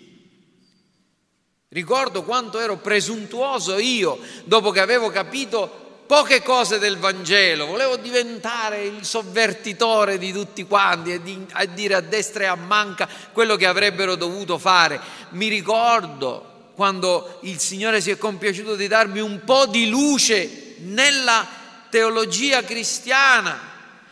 Ricordo 1.68 2.22
quanto 2.24 2.58
ero 2.58 2.78
presuntuoso 2.78 3.78
io 3.78 4.18
dopo 4.44 4.70
che 4.70 4.80
avevo 4.80 5.10
capito 5.10 5.81
poche 6.12 6.42
cose 6.42 6.78
del 6.78 6.98
Vangelo, 6.98 7.64
volevo 7.64 7.96
diventare 7.96 8.84
il 8.84 9.02
sovvertitore 9.02 10.18
di 10.18 10.30
tutti 10.30 10.66
quanti 10.66 11.14
e 11.14 11.22
di, 11.22 11.42
a 11.52 11.64
dire 11.64 11.94
a 11.94 12.02
destra 12.02 12.42
e 12.42 12.46
a 12.48 12.54
manca 12.54 13.08
quello 13.32 13.56
che 13.56 13.64
avrebbero 13.64 14.14
dovuto 14.14 14.58
fare. 14.58 15.00
Mi 15.30 15.48
ricordo 15.48 16.72
quando 16.74 17.38
il 17.44 17.58
Signore 17.58 18.02
si 18.02 18.10
è 18.10 18.18
compiaciuto 18.18 18.76
di 18.76 18.88
darmi 18.88 19.20
un 19.20 19.40
po' 19.46 19.64
di 19.64 19.88
luce 19.88 20.74
nella 20.80 21.48
teologia 21.88 22.62
cristiana 22.62 23.58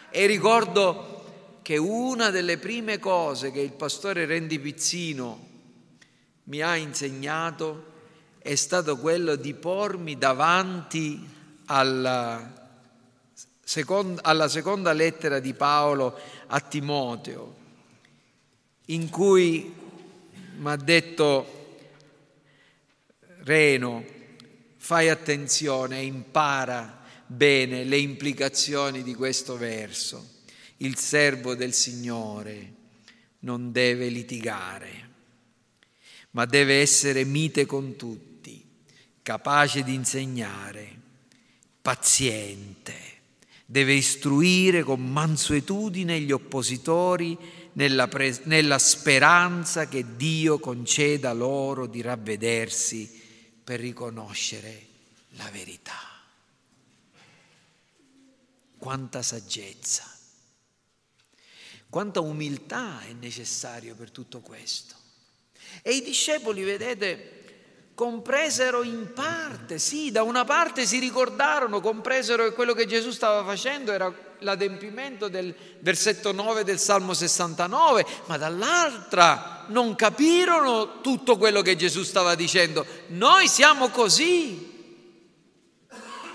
e 0.09 0.25
ricordo 0.25 1.59
che 1.61 1.77
una 1.77 2.31
delle 2.31 2.57
prime 2.57 2.99
cose 2.99 3.53
che 3.53 3.61
il 3.61 3.73
pastore 3.73 4.25
Rendi 4.25 4.59
Pizzino 4.59 5.49
mi 6.45 6.63
ha 6.63 6.77
insegnato 6.77 7.85
è 8.39 8.55
stato 8.55 8.97
quello 8.97 9.37
di 9.37 9.53
pormi 9.53 10.17
davanti 10.17 11.37
alla 11.73 12.69
seconda, 13.63 14.23
alla 14.25 14.49
seconda 14.49 14.93
lettera 14.93 15.39
di 15.39 15.55
Paolo 15.55 16.19
a 16.49 16.61
Timoteo, 16.61 17.57
in 18.87 19.09
cui 19.09 19.73
mi 20.57 20.69
ha 20.69 20.77
detto 20.77 21.59
Reno, 23.43 24.05
fai 24.77 25.09
attenzione 25.09 26.01
e 26.01 26.05
impara 26.05 27.03
bene 27.25 27.85
le 27.85 27.99
implicazioni 27.99 29.05
di 29.05 29.15
questo 29.15 29.57
verso. 29.57 30.39
Il 30.79 30.99
servo 30.99 31.55
del 31.55 31.73
Signore 31.73 32.75
non 33.41 33.71
deve 33.71 34.09
litigare, 34.09 35.09
ma 36.31 36.45
deve 36.47 36.81
essere 36.81 37.25
mite 37.25 37.65
con 37.65 37.95
tutti, 37.97 38.67
capace 39.23 39.85
di 39.85 39.95
insegnare, 39.95 41.00
paziente, 41.81 42.95
deve 43.65 43.95
istruire 43.95 44.83
con 44.83 45.01
mansuetudine 45.01 46.21
gli 46.21 46.33
oppositori 46.33 47.39
nella, 47.75 48.09
pres- 48.09 48.41
nella 48.45 48.79
speranza 48.79 49.87
che 49.87 50.17
Dio 50.17 50.59
conceda 50.59 51.33
loro 51.33 51.87
di 51.87 52.01
ravvedersi 52.01 53.19
per 53.63 53.81
riconoscere 53.81 54.87
la 55.31 55.49
verità. 55.51 55.99
Quanta 58.77 59.23
saggezza, 59.23 60.05
quanta 61.89 62.21
umiltà 62.21 63.03
è 63.03 63.13
necessario 63.13 63.95
per 63.95 64.11
tutto 64.11 64.41
questo. 64.41 64.97
E 65.83 65.93
i 65.93 66.03
discepoli, 66.03 66.63
vedete, 66.63 67.40
compresero 68.01 68.83
in 68.83 69.13
parte, 69.13 69.79
sì, 69.79 70.11
da 70.11 70.23
una 70.23 70.47
parte 70.47 70.87
si 70.87 70.99
ricordarono, 70.99 71.83
compresero 71.83 72.45
che 72.45 72.55
quello 72.55 72.73
che 72.73 72.87
Gesù 72.87 73.11
stava 73.11 73.45
facendo 73.45 73.93
era 73.93 74.11
l'adempimento 74.39 75.29
del 75.29 75.55
versetto 75.81 76.33
9 76.33 76.65
del 76.65 76.79
Salmo 76.79 77.13
69, 77.13 78.07
ma 78.25 78.39
dall'altra 78.39 79.67
non 79.69 79.95
capirono 79.97 81.03
tutto 81.03 81.37
quello 81.37 81.61
che 81.61 81.77
Gesù 81.77 82.03
stava 82.03 82.35
dicendo. 82.35 82.87
Noi 83.09 83.49
siamo 83.49 83.91
così. 83.91 84.69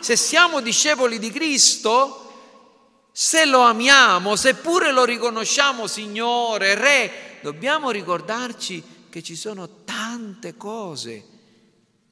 Se 0.01 0.15
siamo 0.15 0.61
discepoli 0.61 1.17
di 1.17 1.31
Cristo, 1.31 3.09
se 3.11 3.43
lo 3.45 3.61
amiamo, 3.61 4.35
seppure 4.35 4.91
lo 4.91 5.03
riconosciamo 5.03 5.87
Signore, 5.87 6.75
Re, 6.75 7.39
dobbiamo 7.41 7.89
ricordarci 7.89 9.07
che 9.09 9.23
ci 9.23 9.35
sono 9.35 9.83
tante 9.83 10.55
cose 10.57 11.33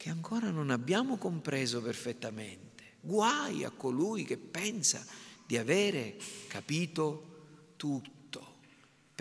che 0.04 0.10
ancora 0.10 0.50
non 0.50 0.70
abbiamo 0.70 1.16
compreso 1.16 1.82
perfettamente. 1.82 2.98
Guai 3.00 3.64
a 3.64 3.70
colui 3.70 4.26
che 4.26 4.36
pensa 4.36 5.02
di 5.48 5.56
avere 5.56 6.18
capito 6.50 7.72
tutto. 7.78 8.56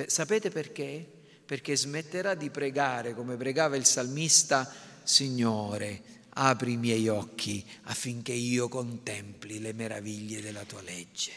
Sapete 0.06 0.50
perché? 0.50 1.08
Perché 1.46 1.76
smetterà 1.76 2.34
di 2.34 2.50
pregare 2.50 3.14
come 3.14 3.36
pregava 3.36 3.76
il 3.76 3.84
salmista, 3.84 4.68
Signore, 5.04 6.02
apri 6.30 6.72
i 6.72 6.78
miei 6.78 7.06
occhi 7.06 7.64
affinché 7.82 8.32
io 8.32 8.66
contempli 8.66 9.60
le 9.60 9.74
meraviglie 9.74 10.40
della 10.40 10.64
tua 10.64 10.82
legge. 10.82 11.30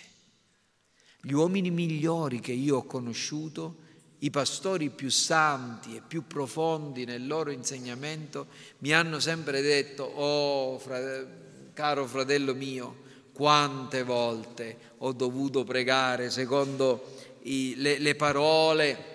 Gli 1.21 1.33
uomini 1.33 1.69
migliori 1.69 2.39
che 2.39 2.53
io 2.53 2.77
ho 2.77 2.83
conosciuto, 2.85 3.77
i 4.19 4.29
pastori 4.29 4.89
più 4.89 5.09
santi 5.09 5.95
e 5.95 6.01
più 6.05 6.25
profondi 6.27 7.05
nel 7.05 7.27
loro 7.27 7.51
insegnamento, 7.51 8.47
mi 8.79 8.93
hanno 8.93 9.19
sempre 9.19 9.61
detto, 9.61 10.03
oh 10.03 10.79
frate, 10.79 11.43
caro 11.73 12.05
fratello 12.07 12.53
mio, 12.53 13.03
quante 13.33 14.03
volte 14.03 14.77
ho 14.99 15.11
dovuto 15.11 15.65
pregare 15.65 16.29
secondo 16.29 17.03
i, 17.43 17.75
le, 17.77 17.99
le 17.99 18.15
parole 18.15 19.13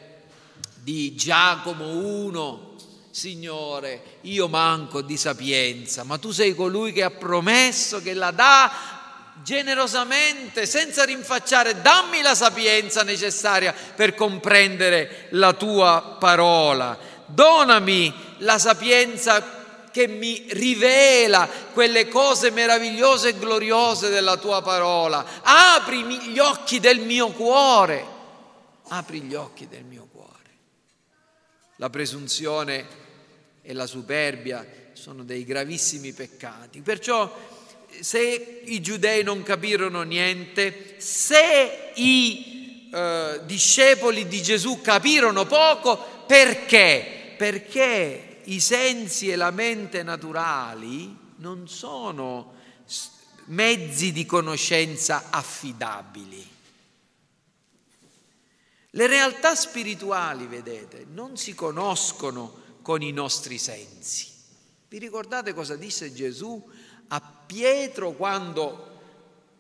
di 0.83 1.15
Giacomo 1.15 1.99
1, 1.99 2.69
Signore, 3.11 4.19
io 4.23 4.47
manco 4.47 5.03
di 5.03 5.17
sapienza, 5.17 6.05
ma 6.05 6.19
tu 6.19 6.31
sei 6.31 6.55
colui 6.55 6.93
che 6.93 7.03
ha 7.03 7.11
promesso 7.11 8.01
che 8.01 8.15
la 8.15 8.31
dà 8.31 9.00
generosamente, 9.43 10.67
senza 10.67 11.05
rinfacciare, 11.05 11.81
dammi 11.81 12.23
la 12.23 12.35
sapienza 12.35 13.03
necessaria 13.03 13.75
per 13.95 14.15
comprendere 14.15 15.27
la 15.31 15.53
tua 15.53 16.17
parola. 16.19 16.99
Donami 17.27 18.13
la 18.39 18.59
sapienza 18.59 19.59
che 19.91 20.07
mi 20.07 20.47
rivela 20.51 21.49
quelle 21.73 22.09
cose 22.09 22.51
meravigliose 22.51 23.31
e 23.31 23.39
gloriose 23.39 24.09
della 24.09 24.37
tua 24.37 24.63
parola. 24.63 25.25
Apri 25.43 26.03
gli 26.05 26.39
occhi 26.39 26.81
del 26.81 27.01
mio 27.01 27.29
cuore. 27.31 28.19
Apri 28.89 29.21
gli 29.23 29.35
occhi 29.35 29.69
del 29.69 29.85
mio 29.85 30.09
cuore. 30.11 30.29
La 31.77 31.91
presunzione 31.91 32.87
e 33.63 33.73
la 33.73 33.87
superbia 33.87 34.67
sono 34.93 35.25
dei 35.25 35.45
gravissimi 35.45 36.13
peccati. 36.13 36.81
Perciò 36.81 37.33
se 38.01 38.63
i 38.65 38.81
giudei 38.81 39.23
non 39.23 39.43
capirono 39.43 40.03
niente, 40.03 40.97
se 40.99 41.93
i 41.95 42.89
eh, 42.93 43.41
discepoli 43.45 44.27
di 44.27 44.43
Gesù 44.43 44.81
capirono 44.81 45.47
poco, 45.47 46.25
perché? 46.27 47.35
Perché 47.37 48.41
i 48.45 48.61
sensi 48.61 49.31
e 49.31 49.37
la 49.37 49.51
mente 49.51 50.03
naturali 50.03 51.17
non 51.37 51.69
sono 51.69 52.55
mezzi 53.47 54.13
di 54.13 54.27
conoscenza 54.27 55.27
affidabili. 55.31 56.49
Le 58.95 59.07
realtà 59.07 59.55
spirituali, 59.55 60.47
vedete, 60.47 61.07
non 61.13 61.37
si 61.37 61.55
conoscono 61.55 62.79
con 62.83 63.03
i 63.03 63.13
nostri 63.13 63.57
sensi. 63.57 64.27
Vi 64.89 64.99
ricordate 64.99 65.55
cosa 65.55 65.77
disse 65.77 66.13
Gesù 66.13 66.69
a 67.13 67.21
Pietro 67.21 68.13
quando 68.13 68.89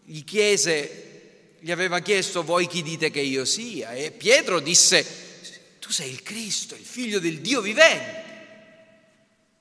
gli 0.04 0.22
chiese, 0.24 1.56
gli 1.58 1.70
aveva 1.70 2.00
chiesto 2.00 2.42
voi 2.42 2.66
chi 2.66 2.82
dite 2.82 3.10
che 3.10 3.20
io 3.20 3.44
sia? 3.44 3.92
E 3.92 4.12
Pietro 4.12 4.60
disse, 4.60 5.78
tu 5.80 5.90
sei 5.90 6.10
il 6.10 6.22
Cristo, 6.22 6.74
il 6.74 6.84
figlio 6.84 7.18
del 7.18 7.40
Dio 7.40 7.60
vivente. 7.60 8.28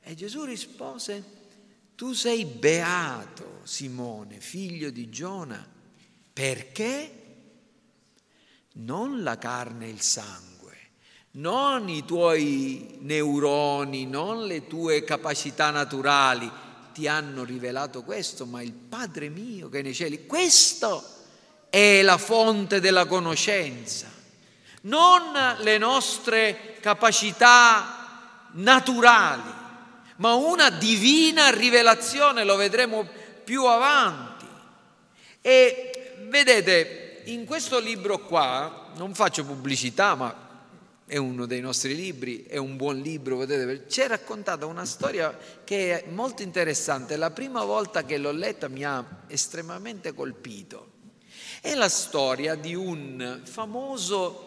E 0.02 0.16
Gesù 0.16 0.44
rispose, 0.44 1.24
tu 1.96 2.14
sei 2.14 2.46
beato, 2.46 3.62
Simone, 3.64 4.40
figlio 4.40 4.92
di 4.92 5.10
Giona, 5.10 5.68
perché 6.32 7.14
non 8.74 9.24
la 9.24 9.38
carne 9.38 9.88
e 9.88 9.90
il 9.90 10.02
sangue, 10.02 10.78
non 11.32 11.90
i 11.90 12.06
tuoi 12.06 12.98
neuroni, 13.00 14.06
non 14.06 14.46
le 14.46 14.68
tue 14.68 15.04
capacità 15.04 15.72
naturali 15.72 16.50
ti 16.94 17.08
hanno 17.08 17.44
rivelato 17.44 18.04
questo, 18.04 18.46
ma 18.46 18.62
il 18.62 18.74
Padre 18.74 19.30
mio 19.30 19.70
che 19.70 19.80
è 19.80 19.82
nei 19.82 19.94
cieli. 19.94 20.26
Questo 20.26 21.04
è 21.70 22.02
la 22.02 22.18
fonte 22.18 22.80
della 22.80 23.06
conoscenza, 23.06 24.08
non 24.82 25.58
le 25.60 25.78
nostre 25.78 26.78
capacità 26.80 28.48
naturali 28.52 29.58
ma 30.20 30.34
una 30.34 30.70
divina 30.70 31.50
rivelazione, 31.50 32.44
lo 32.44 32.56
vedremo 32.56 33.08
più 33.44 33.66
avanti. 33.66 34.46
E 35.42 36.16
vedete, 36.28 37.22
in 37.26 37.46
questo 37.46 37.80
libro 37.80 38.20
qua, 38.20 38.92
non 38.96 39.14
faccio 39.14 39.46
pubblicità, 39.46 40.16
ma 40.16 40.49
è 41.10 41.18
uno 41.18 41.48
dei 41.48 41.60
nostri 41.60 41.96
libri, 41.96 42.44
è 42.44 42.58
un 42.58 42.78
buon 42.78 43.00
libro, 43.00 43.36
potete 43.36 43.86
c'è 43.88 44.08
raccontata 44.08 44.68
una 44.68 44.86
storia 44.86 45.36
che 45.64 46.04
è 46.04 46.10
molto 46.12 46.44
interessante, 46.44 47.18
la 47.18 47.32
prima 47.32 47.66
volta 47.66 48.06
che 48.06 48.20
l'ho 48.20 48.30
letta 48.32 48.68
mi 48.68 48.86
ha 48.86 49.24
estremamente 49.26 50.14
colpito. 50.14 50.92
È 51.62 51.74
la 51.74 51.90
storia 51.90 52.54
di 52.54 52.76
un 52.76 53.42
famoso 53.44 54.46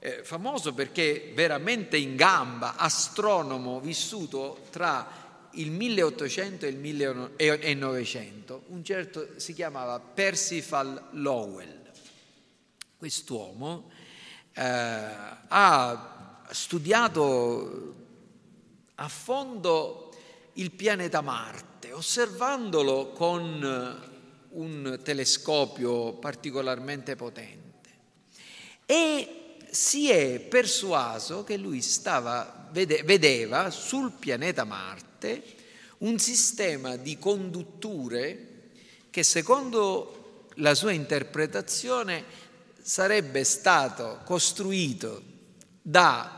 eh, 0.00 0.24
famoso 0.24 0.74
perché 0.74 1.30
veramente 1.32 1.96
in 1.96 2.16
gamba, 2.16 2.74
astronomo 2.74 3.78
vissuto 3.78 4.62
tra 4.70 5.48
il 5.52 5.70
1800 5.70 6.66
e 6.66 6.70
il 6.70 6.76
1900, 6.76 8.62
un 8.66 8.82
certo 8.82 9.28
si 9.36 9.52
chiamava 9.52 10.00
Percival 10.00 11.10
Lowell. 11.12 11.78
Quest'uomo 12.98 13.90
eh, 14.60 15.06
ha 15.48 16.42
studiato 16.50 17.94
a 18.96 19.08
fondo 19.08 20.14
il 20.54 20.70
pianeta 20.70 21.22
Marte, 21.22 21.92
osservandolo 21.92 23.12
con 23.12 24.08
un 24.50 25.00
telescopio 25.02 26.12
particolarmente 26.14 27.16
potente. 27.16 27.88
E 28.84 29.56
si 29.70 30.10
è 30.10 30.40
persuaso 30.40 31.42
che 31.42 31.56
lui 31.56 31.80
stava, 31.80 32.68
vedeva 32.70 33.70
sul 33.70 34.12
pianeta 34.12 34.64
Marte 34.64 35.42
un 35.98 36.18
sistema 36.18 36.96
di 36.96 37.18
condutture 37.18 38.46
che 39.08 39.22
secondo 39.22 40.48
la 40.56 40.74
sua 40.74 40.92
interpretazione 40.92 42.48
sarebbe 42.82 43.44
stato 43.44 44.20
costruito 44.24 45.22
dai 45.82 46.28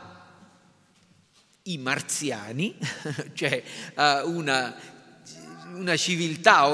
marziani, 1.77 2.77
cioè 3.33 3.63
uh, 3.95 4.29
una, 4.29 4.75
una, 5.73 5.95
civiltà 5.95 6.71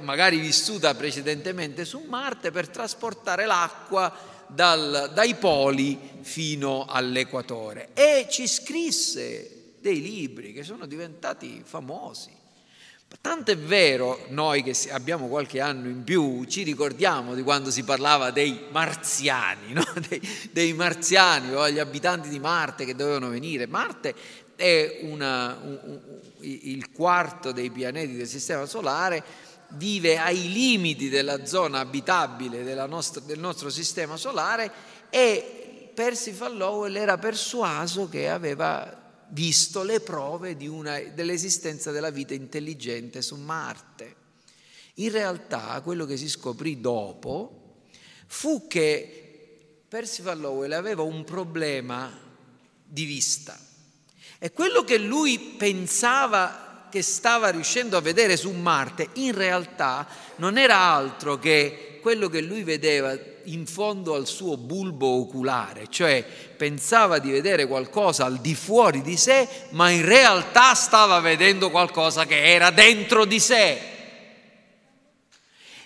magari 0.00 0.38
vissuta 0.38 0.94
precedentemente 0.94 1.84
su 1.84 2.04
Marte 2.08 2.50
per 2.50 2.68
trasportare 2.68 3.46
l'acqua 3.46 4.14
dal, 4.46 5.10
dai 5.14 5.34
poli 5.34 5.98
fino 6.22 6.86
all'equatore 6.86 7.90
e 7.94 8.26
ci 8.30 8.46
scrisse 8.46 9.76
dei 9.80 10.00
libri 10.00 10.52
che 10.52 10.64
sono 10.64 10.86
diventati 10.86 11.62
famosi. 11.64 12.37
Tanto 13.20 13.50
è 13.50 13.56
vero, 13.58 14.24
noi 14.28 14.62
che 14.62 14.74
abbiamo 14.90 15.28
qualche 15.28 15.60
anno 15.60 15.88
in 15.88 16.04
più, 16.04 16.44
ci 16.44 16.62
ricordiamo 16.62 17.34
di 17.34 17.42
quando 17.42 17.70
si 17.70 17.82
parlava 17.82 18.30
dei 18.30 18.66
marziani, 18.70 19.72
no? 19.74 19.84
dei, 20.08 20.20
dei, 20.52 20.72
marziani 20.72 21.54
o 21.54 21.68
gli 21.68 21.78
abitanti 21.78 22.28
di 22.28 22.38
Marte 22.38 22.84
che 22.84 22.94
dovevano 22.94 23.28
venire. 23.28 23.66
Marte 23.66 24.14
è 24.54 25.00
una, 25.02 25.58
un, 25.62 25.78
un, 25.82 25.98
il 26.40 26.90
quarto 26.92 27.52
dei 27.52 27.70
pianeti 27.70 28.14
del 28.16 28.28
Sistema 28.28 28.66
Solare 28.66 29.46
vive 29.72 30.18
ai 30.18 30.50
limiti 30.50 31.08
della 31.08 31.44
zona 31.44 31.80
abitabile 31.80 32.64
della 32.64 32.86
nostra, 32.86 33.20
del 33.20 33.38
nostro 33.38 33.68
sistema 33.68 34.16
solare 34.16 34.70
e 35.10 35.90
Percy 35.94 36.32
van 36.32 36.56
Lowell 36.56 36.96
era 36.96 37.18
persuaso 37.18 38.08
che 38.08 38.30
aveva 38.30 39.07
visto 39.28 39.82
le 39.82 40.00
prove 40.00 40.56
una, 40.68 40.98
dell'esistenza 41.00 41.90
della 41.90 42.10
vita 42.10 42.34
intelligente 42.34 43.22
su 43.22 43.36
Marte. 43.36 44.16
In 44.94 45.10
realtà 45.10 45.80
quello 45.82 46.06
che 46.06 46.16
si 46.16 46.28
scoprì 46.28 46.80
dopo 46.80 47.86
fu 48.26 48.66
che 48.66 49.82
Percy 49.88 50.22
van 50.22 50.40
Lowell 50.40 50.72
aveva 50.72 51.02
un 51.02 51.24
problema 51.24 52.26
di 52.84 53.04
vista 53.04 53.58
e 54.38 54.52
quello 54.52 54.84
che 54.84 54.98
lui 54.98 55.38
pensava 55.38 56.86
che 56.90 57.02
stava 57.02 57.48
riuscendo 57.48 57.96
a 57.96 58.00
vedere 58.00 58.36
su 58.36 58.50
Marte 58.52 59.08
in 59.14 59.34
realtà 59.34 60.06
non 60.36 60.58
era 60.58 60.78
altro 60.78 61.38
che 61.38 61.98
quello 62.00 62.28
che 62.28 62.40
lui 62.40 62.62
vedeva 62.62 63.16
in 63.44 63.66
fondo 63.66 64.14
al 64.14 64.26
suo 64.26 64.56
bulbo 64.56 65.06
oculare, 65.20 65.86
cioè 65.88 66.24
pensava 66.56 67.18
di 67.18 67.30
vedere 67.30 67.66
qualcosa 67.66 68.24
al 68.24 68.38
di 68.40 68.54
fuori 68.54 69.02
di 69.02 69.16
sé, 69.16 69.48
ma 69.70 69.90
in 69.90 70.04
realtà 70.04 70.74
stava 70.74 71.20
vedendo 71.20 71.70
qualcosa 71.70 72.26
che 72.26 72.52
era 72.52 72.70
dentro 72.70 73.24
di 73.24 73.40
sé. 73.40 73.80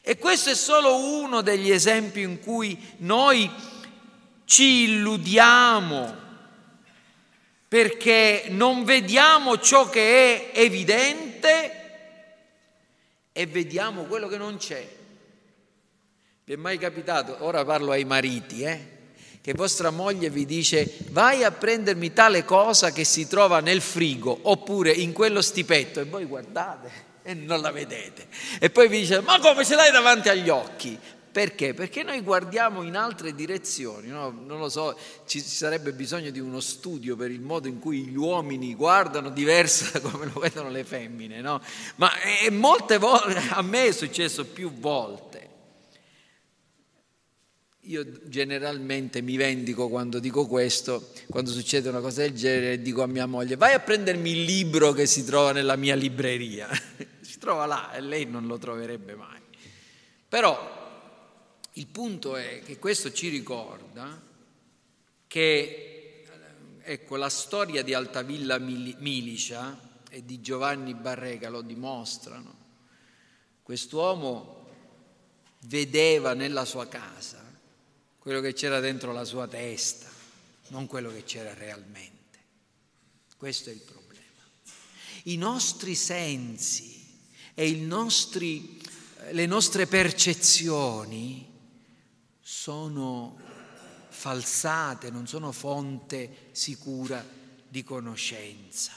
E 0.00 0.18
questo 0.18 0.50
è 0.50 0.54
solo 0.54 0.96
uno 0.96 1.42
degli 1.42 1.70
esempi 1.70 2.22
in 2.22 2.40
cui 2.40 2.76
noi 2.98 3.48
ci 4.44 4.84
illudiamo 4.84 6.20
perché 7.68 8.46
non 8.48 8.84
vediamo 8.84 9.58
ciò 9.58 9.88
che 9.88 10.50
è 10.52 10.60
evidente 10.60 11.80
e 13.32 13.46
vediamo 13.46 14.02
quello 14.02 14.28
che 14.28 14.36
non 14.36 14.58
c'è. 14.58 15.00
Vi 16.44 16.54
è 16.54 16.56
mai 16.56 16.76
capitato, 16.76 17.36
ora 17.44 17.64
parlo 17.64 17.92
ai 17.92 18.04
mariti, 18.04 18.62
eh, 18.62 18.88
che 19.40 19.52
vostra 19.54 19.90
moglie 19.90 20.28
vi 20.28 20.44
dice 20.44 20.92
vai 21.10 21.44
a 21.44 21.52
prendermi 21.52 22.12
tale 22.12 22.44
cosa 22.44 22.90
che 22.90 23.04
si 23.04 23.28
trova 23.28 23.60
nel 23.60 23.80
frigo 23.80 24.36
oppure 24.42 24.90
in 24.90 25.12
quello 25.12 25.40
stipetto 25.40 26.00
e 26.00 26.04
voi 26.04 26.24
guardate 26.24 26.90
e 27.22 27.34
non 27.34 27.60
la 27.60 27.70
vedete. 27.70 28.26
E 28.58 28.70
poi 28.70 28.88
vi 28.88 28.98
dice 28.98 29.20
ma 29.20 29.38
come 29.38 29.64
ce 29.64 29.76
l'hai 29.76 29.92
davanti 29.92 30.30
agli 30.30 30.48
occhi? 30.48 30.98
Perché? 31.30 31.74
Perché 31.74 32.02
noi 32.02 32.20
guardiamo 32.22 32.82
in 32.82 32.96
altre 32.96 33.36
direzioni, 33.36 34.08
no? 34.08 34.30
non 34.30 34.58
lo 34.58 34.68
so, 34.68 34.98
ci 35.26 35.38
sarebbe 35.38 35.92
bisogno 35.92 36.30
di 36.30 36.40
uno 36.40 36.58
studio 36.58 37.14
per 37.14 37.30
il 37.30 37.40
modo 37.40 37.68
in 37.68 37.78
cui 37.78 38.06
gli 38.06 38.16
uomini 38.16 38.74
guardano 38.74 39.30
diverso 39.30 39.92
da 39.92 40.00
come 40.00 40.26
lo 40.26 40.40
vedono 40.40 40.70
le 40.70 40.82
femmine, 40.82 41.40
no? 41.40 41.62
Ma 41.96 42.10
molte 42.50 42.98
volte, 42.98 43.40
a 43.50 43.62
me 43.62 43.86
è 43.86 43.92
successo 43.92 44.44
più 44.44 44.72
volte. 44.72 45.51
Io 47.86 48.28
generalmente 48.28 49.22
mi 49.22 49.36
vendico 49.36 49.88
quando 49.88 50.20
dico 50.20 50.46
questo, 50.46 51.10
quando 51.28 51.50
succede 51.50 51.88
una 51.88 51.98
cosa 51.98 52.20
del 52.20 52.32
genere, 52.32 52.80
dico 52.80 53.02
a 53.02 53.08
mia 53.08 53.26
moglie, 53.26 53.56
vai 53.56 53.74
a 53.74 53.80
prendermi 53.80 54.30
il 54.30 54.44
libro 54.44 54.92
che 54.92 55.04
si 55.06 55.24
trova 55.24 55.50
nella 55.50 55.74
mia 55.74 55.96
libreria. 55.96 56.68
si 57.20 57.38
trova 57.40 57.66
là 57.66 57.92
e 57.92 58.00
lei 58.00 58.24
non 58.24 58.46
lo 58.46 58.56
troverebbe 58.56 59.16
mai. 59.16 59.40
Però 60.28 60.80
il 61.72 61.86
punto 61.88 62.36
è 62.36 62.60
che 62.64 62.78
questo 62.78 63.10
ci 63.10 63.28
ricorda 63.28 64.22
che 65.26 66.24
ecco, 66.82 67.16
la 67.16 67.28
storia 67.28 67.82
di 67.82 67.94
Altavilla 67.94 68.58
Milicia 68.58 69.76
e 70.08 70.24
di 70.24 70.40
Giovanni 70.40 70.94
Barrega 70.94 71.48
lo 71.48 71.62
dimostrano. 71.62 72.54
Quest'uomo 73.60 74.68
vedeva 75.62 76.34
nella 76.34 76.64
sua 76.64 76.86
casa 76.86 77.41
quello 78.22 78.40
che 78.40 78.52
c'era 78.52 78.78
dentro 78.78 79.10
la 79.10 79.24
sua 79.24 79.48
testa, 79.48 80.08
non 80.68 80.86
quello 80.86 81.10
che 81.10 81.24
c'era 81.24 81.54
realmente. 81.54 82.38
Questo 83.36 83.68
è 83.68 83.72
il 83.72 83.80
problema. 83.80 84.44
I 85.24 85.36
nostri 85.36 85.96
sensi 85.96 87.18
e 87.52 87.72
nostri, 87.72 88.80
le 89.32 89.46
nostre 89.46 89.88
percezioni 89.88 91.50
sono 92.40 93.36
falsate, 94.08 95.10
non 95.10 95.26
sono 95.26 95.50
fonte 95.50 96.50
sicura 96.52 97.26
di 97.68 97.82
conoscenza. 97.82 98.92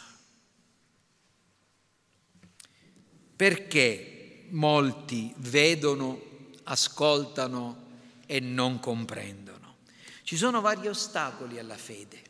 Perché 3.35 4.45
molti 4.49 5.33
vedono, 5.37 6.51
ascoltano 6.65 7.84
e 8.25 8.39
non 8.39 8.79
comprendono? 8.79 9.77
Ci 10.23 10.37
sono 10.37 10.61
vari 10.61 10.87
ostacoli 10.87 11.59
alla 11.59 11.77
fede. 11.77 12.21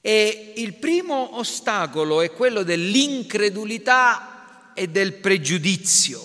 E 0.00 0.54
il 0.56 0.74
primo 0.74 1.38
ostacolo 1.38 2.20
è 2.20 2.32
quello 2.32 2.62
dell'incredulità 2.62 4.72
e 4.74 4.88
del 4.88 5.14
pregiudizio. 5.14 6.24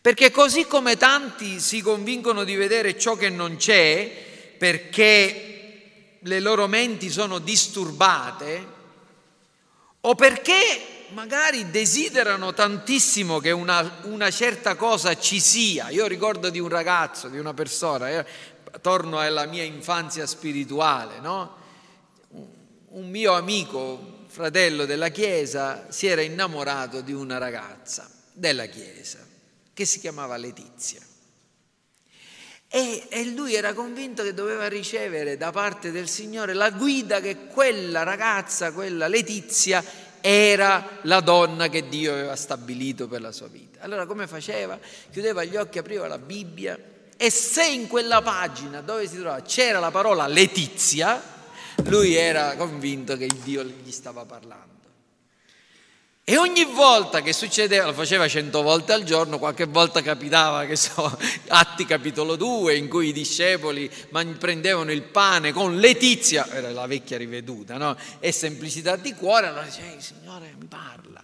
Perché 0.00 0.30
così 0.30 0.66
come 0.66 0.96
tanti 0.96 1.58
si 1.58 1.80
convincono 1.80 2.44
di 2.44 2.54
vedere 2.54 2.98
ciò 2.98 3.16
che 3.16 3.28
non 3.28 3.56
c'è, 3.56 4.54
perché 4.56 6.18
le 6.20 6.40
loro 6.40 6.66
menti 6.66 7.10
sono 7.10 7.38
disturbate, 7.38 8.74
o 10.00 10.14
perché 10.14 10.95
magari 11.10 11.70
desiderano 11.70 12.52
tantissimo 12.52 13.38
che 13.38 13.50
una, 13.50 14.00
una 14.04 14.30
certa 14.30 14.74
cosa 14.74 15.16
ci 15.16 15.40
sia. 15.40 15.90
Io 15.90 16.06
ricordo 16.06 16.50
di 16.50 16.58
un 16.58 16.68
ragazzo, 16.68 17.28
di 17.28 17.38
una 17.38 17.54
persona, 17.54 18.10
eh, 18.10 18.26
torno 18.80 19.18
alla 19.18 19.46
mia 19.46 19.62
infanzia 19.62 20.26
spirituale, 20.26 21.20
no? 21.20 21.64
Un 22.88 23.10
mio 23.10 23.32
amico, 23.34 24.24
fratello 24.28 24.84
della 24.84 25.08
Chiesa, 25.08 25.86
si 25.90 26.06
era 26.06 26.22
innamorato 26.22 27.00
di 27.00 27.12
una 27.12 27.38
ragazza 27.38 28.10
della 28.32 28.66
Chiesa 28.66 29.18
che 29.72 29.84
si 29.84 30.00
chiamava 30.00 30.36
Letizia. 30.36 31.00
E, 32.68 33.06
e, 33.08 33.24
lui 33.26 33.54
era 33.54 33.74
convinto 33.74 34.22
che 34.22 34.34
doveva 34.34 34.66
ricevere 34.68 35.36
da 35.36 35.52
parte 35.52 35.92
del 35.92 36.08
Signore 36.08 36.52
la 36.52 36.70
guida 36.70 37.20
che 37.20 37.46
quella 37.46 38.02
ragazza, 38.02 38.72
quella 38.72 39.06
Letizia, 39.06 39.84
era 40.28 40.98
la 41.02 41.20
donna 41.20 41.68
che 41.68 41.88
Dio 41.88 42.12
aveva 42.12 42.34
stabilito 42.34 43.06
per 43.06 43.20
la 43.20 43.30
sua 43.30 43.46
vita. 43.46 43.78
Allora 43.82 44.06
come 44.06 44.26
faceva? 44.26 44.76
Chiudeva 45.12 45.44
gli 45.44 45.54
occhi, 45.54 45.78
apriva 45.78 46.08
la 46.08 46.18
Bibbia 46.18 46.76
e 47.16 47.30
se 47.30 47.64
in 47.64 47.86
quella 47.86 48.20
pagina 48.22 48.80
dove 48.80 49.06
si 49.06 49.14
trovava 49.20 49.40
c'era 49.42 49.78
la 49.78 49.92
parola 49.92 50.26
Letizia, 50.26 51.22
lui 51.84 52.14
era 52.14 52.56
convinto 52.56 53.16
che 53.16 53.28
Dio 53.44 53.62
gli 53.62 53.92
stava 53.92 54.24
parlando. 54.24 54.75
E 56.28 56.38
ogni 56.38 56.64
volta 56.64 57.22
che 57.22 57.32
succedeva, 57.32 57.86
lo 57.86 57.92
faceva 57.92 58.26
cento 58.26 58.60
volte 58.60 58.92
al 58.92 59.04
giorno, 59.04 59.38
qualche 59.38 59.66
volta 59.66 60.02
capitava, 60.02 60.64
che 60.64 60.74
so, 60.74 61.16
Atti 61.46 61.84
capitolo 61.84 62.34
2, 62.34 62.74
in 62.74 62.88
cui 62.88 63.10
i 63.10 63.12
discepoli 63.12 63.88
prendevano 64.36 64.90
il 64.90 65.04
pane 65.04 65.52
con 65.52 65.76
letizia, 65.76 66.48
era 66.48 66.72
la 66.72 66.88
vecchia 66.88 67.16
riveduta, 67.16 67.76
no? 67.76 67.96
E 68.18 68.32
semplicità 68.32 68.96
di 68.96 69.14
cuore, 69.14 69.46
allora 69.46 69.62
diceva, 69.62 69.92
Ehi, 69.92 70.00
Signore, 70.02 70.52
mi 70.58 70.66
parla. 70.66 71.22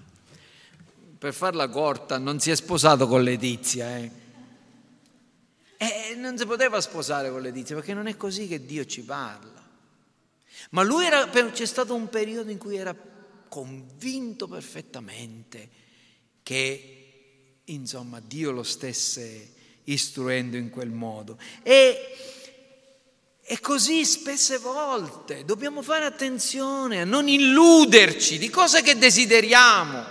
Per 1.19 1.35
farla 1.35 1.67
corta, 1.67 2.19
non 2.19 2.39
si 2.39 2.53
è 2.53 2.55
sposato 2.55 3.09
con 3.09 3.25
Letizia, 3.25 3.97
eh. 3.97 4.11
E 5.79 6.15
non 6.15 6.39
si 6.39 6.47
poteva 6.47 6.81
sposare 6.81 7.29
con 7.29 7.41
Letizia 7.41 7.75
perché 7.75 7.93
non 7.93 8.07
è 8.07 8.17
così 8.17 8.47
che 8.47 8.65
Dio 8.65 8.85
ci 8.85 9.03
parla. 9.03 9.69
Ma 10.71 10.83
lui 10.85 11.07
era, 11.07 11.29
c'è 11.29 11.67
stato 11.67 11.93
un 11.93 12.09
periodo 12.09 12.53
in 12.53 12.59
cui 12.59 12.77
era 12.77 12.95
convinto 13.53 14.49
perfettamente 14.49 15.69
che, 16.43 17.59
insomma, 17.65 18.19
Dio 18.19 18.51
lo 18.51 18.63
stesse 18.63 19.53
istruendo 19.85 20.57
in 20.57 20.71
quel 20.71 20.89
modo. 20.89 21.39
E, 21.63 22.17
e 23.43 23.61
così 23.61 24.07
spesse 24.07 24.57
volte 24.57 25.45
dobbiamo 25.45 25.83
fare 25.83 26.07
attenzione 26.07 27.03
a 27.03 27.05
non 27.05 27.29
illuderci 27.29 28.39
di 28.39 28.49
cose 28.49 28.81
che 28.81 28.97
desideriamo, 28.97 30.03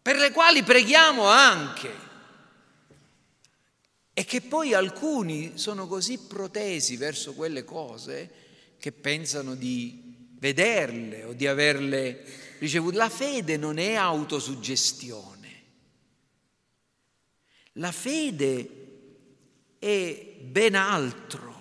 per 0.00 0.16
le 0.16 0.30
quali 0.30 0.62
preghiamo 0.62 1.26
anche. 1.26 2.04
E 4.14 4.24
che 4.24 4.40
poi 4.40 4.72
alcuni 4.72 5.58
sono 5.58 5.86
così 5.86 6.16
protesi 6.16 6.96
verso 6.96 7.34
quelle 7.34 7.64
cose 7.64 8.44
che 8.78 8.92
pensano 8.92 9.54
di 9.54 10.05
vederle 10.46 11.24
o 11.24 11.32
di 11.32 11.46
averle 11.46 12.22
ricevute. 12.58 12.96
La 12.96 13.08
fede 13.08 13.56
non 13.56 13.78
è 13.78 13.94
autosuggestione. 13.94 15.34
La 17.72 17.90
fede 17.90 18.70
è 19.78 20.22
ben 20.40 20.76
altro. 20.76 21.54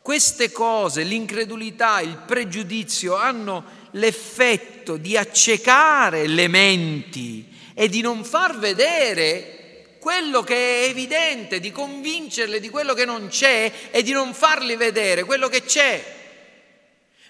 Queste 0.00 0.50
cose, 0.50 1.02
l'incredulità, 1.02 2.00
il 2.00 2.16
pregiudizio 2.26 3.14
hanno 3.14 3.78
l'effetto 3.92 4.96
di 4.96 5.16
accecare 5.16 6.26
le 6.26 6.48
menti 6.48 7.46
e 7.74 7.88
di 7.88 8.00
non 8.00 8.24
far 8.24 8.58
vedere 8.58 9.96
quello 10.00 10.42
che 10.42 10.54
è 10.54 10.88
evidente, 10.88 11.60
di 11.60 11.70
convincerle 11.70 12.58
di 12.58 12.70
quello 12.70 12.94
che 12.94 13.04
non 13.04 13.28
c'è 13.28 13.70
e 13.90 14.02
di 14.02 14.12
non 14.12 14.32
farli 14.32 14.74
vedere 14.74 15.24
quello 15.24 15.48
che 15.48 15.62
c'è. 15.62 16.19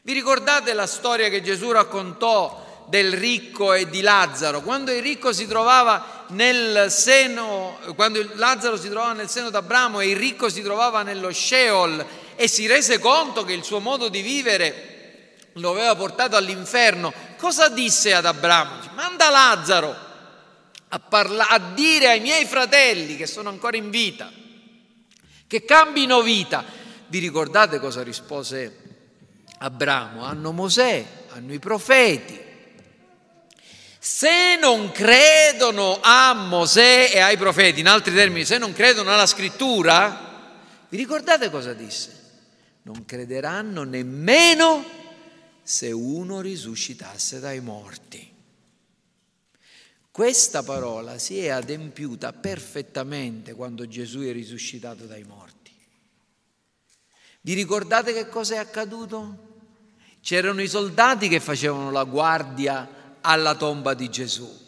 Vi 0.03 0.15
ricordate 0.15 0.73
la 0.73 0.87
storia 0.87 1.29
che 1.29 1.43
Gesù 1.43 1.71
raccontò 1.73 2.87
del 2.89 3.13
ricco 3.13 3.75
e 3.75 3.91
di 3.91 4.01
Lazzaro. 4.01 4.63
Quando 4.63 4.93
il 4.93 5.03
ricco 5.03 5.31
si 5.35 5.47
trovava 5.47 6.25
nel 6.29 6.87
seno, 6.91 7.79
quando 7.95 8.27
Lazzaro 8.35 8.79
si 8.79 8.89
trovava 8.89 9.13
nel 9.13 9.29
seno 9.29 9.51
d'Abramo 9.51 10.01
e 10.01 10.09
il 10.09 10.17
ricco 10.17 10.49
si 10.49 10.63
trovava 10.63 11.03
nello 11.03 11.31
Sheol 11.31 12.03
e 12.35 12.49
si 12.49 12.67
rese 12.67 12.99
conto 12.99 13.45
che 13.45 13.53
il 13.53 13.63
suo 13.63 13.79
modo 13.79 14.09
di 14.09 14.23
vivere 14.23 15.35
lo 15.55 15.73
aveva 15.73 15.95
portato 15.95 16.35
all'inferno, 16.35 17.13
cosa 17.37 17.69
disse 17.69 18.15
ad 18.15 18.25
Abramo? 18.25 18.81
Manda 18.95 19.29
Lazzaro 19.29 19.95
a, 20.89 20.99
parla- 20.99 21.49
a 21.49 21.59
dire 21.59 22.09
ai 22.09 22.21
miei 22.21 22.47
fratelli 22.47 23.17
che 23.17 23.27
sono 23.27 23.51
ancora 23.51 23.77
in 23.77 23.91
vita, 23.91 24.33
che 25.47 25.65
cambino 25.67 26.23
vita. 26.23 26.65
Vi 27.07 27.19
ricordate 27.19 27.79
cosa 27.81 28.03
rispose 28.03 28.80
Abramo? 29.63 30.25
Hanno 30.25 30.53
Mosè, 30.53 31.05
hanno 31.29 31.53
i 31.53 31.59
profeti, 31.59 32.49
se 34.03 34.57
non 34.59 34.91
credono 34.93 35.99
a 36.01 36.33
Mosè 36.33 37.11
e 37.13 37.19
ai 37.19 37.37
profeti, 37.37 37.81
in 37.81 37.87
altri 37.87 38.15
termini, 38.15 38.47
se 38.47 38.57
non 38.57 38.73
credono 38.73 39.13
alla 39.13 39.27
scrittura, 39.27 40.57
vi 40.89 40.97
ricordate 40.97 41.51
cosa 41.51 41.75
disse? 41.75 42.19
Non 42.83 43.05
crederanno 43.05 43.83
nemmeno 43.83 44.83
se 45.63 45.91
uno 45.91 46.41
risuscitasse 46.41 47.41
dai 47.41 47.61
morti. 47.61 48.27
Questa 50.11 50.63
parola 50.63 51.19
si 51.19 51.39
è 51.39 51.49
adempiuta 51.51 52.33
perfettamente 52.33 53.53
quando 53.53 53.87
Gesù 53.87 54.21
è 54.21 54.33
risuscitato 54.33 55.05
dai 55.05 55.25
morti. 55.25 55.73
Vi 57.43 57.53
ricordate 57.53 58.15
che 58.15 58.31
cosa 58.31 58.55
è 58.55 58.59
accaduto? 58.59 59.50
C'erano 60.23 60.63
i 60.63 60.69
soldati 60.69 61.29
che 61.29 61.41
facevano 61.41 61.91
la 61.91 62.05
guardia 62.05 63.17
alla 63.21 63.55
tomba 63.55 63.95
di 63.95 64.11
Gesù. 64.11 64.59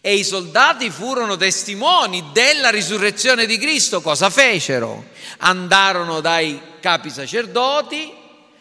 E 0.00 0.14
i 0.14 0.24
soldati 0.24 0.90
furono 0.90 1.36
testimoni 1.36 2.30
della 2.32 2.70
risurrezione 2.70 3.46
di 3.46 3.58
Cristo. 3.58 4.00
Cosa 4.00 4.30
fecero? 4.30 5.06
Andarono 5.38 6.20
dai 6.20 6.60
capi 6.80 7.10
sacerdoti 7.10 8.12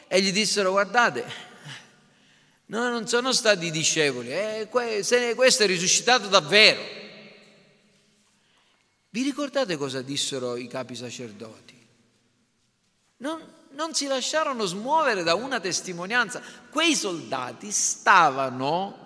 e 0.08 0.22
gli 0.22 0.32
dissero 0.32 0.72
guardate, 0.72 1.26
noi 2.68 2.92
non 2.92 3.08
sono 3.08 3.32
stati 3.32 3.72
discepoli, 3.72 4.30
eh, 4.30 4.68
questo 4.70 5.16
è 5.63 5.66
risuscitato 5.68 6.28
davvero. 6.28 6.82
Vi 9.10 9.22
ricordate 9.24 9.78
cosa 9.78 10.02
dissero 10.02 10.56
i 10.56 10.68
capi 10.68 10.96
sacerdoti? 10.96 11.77
Non, 13.17 13.41
non 13.71 13.93
si 13.93 14.06
lasciarono 14.06 14.65
smuovere 14.65 15.23
da 15.23 15.34
una 15.34 15.60
testimonianza. 15.60 16.41
Quei 16.69 16.95
soldati 16.95 17.71
stavano 17.71 19.06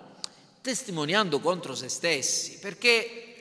testimoniando 0.60 1.40
contro 1.40 1.74
se 1.74 1.88
stessi, 1.88 2.58
perché 2.58 3.32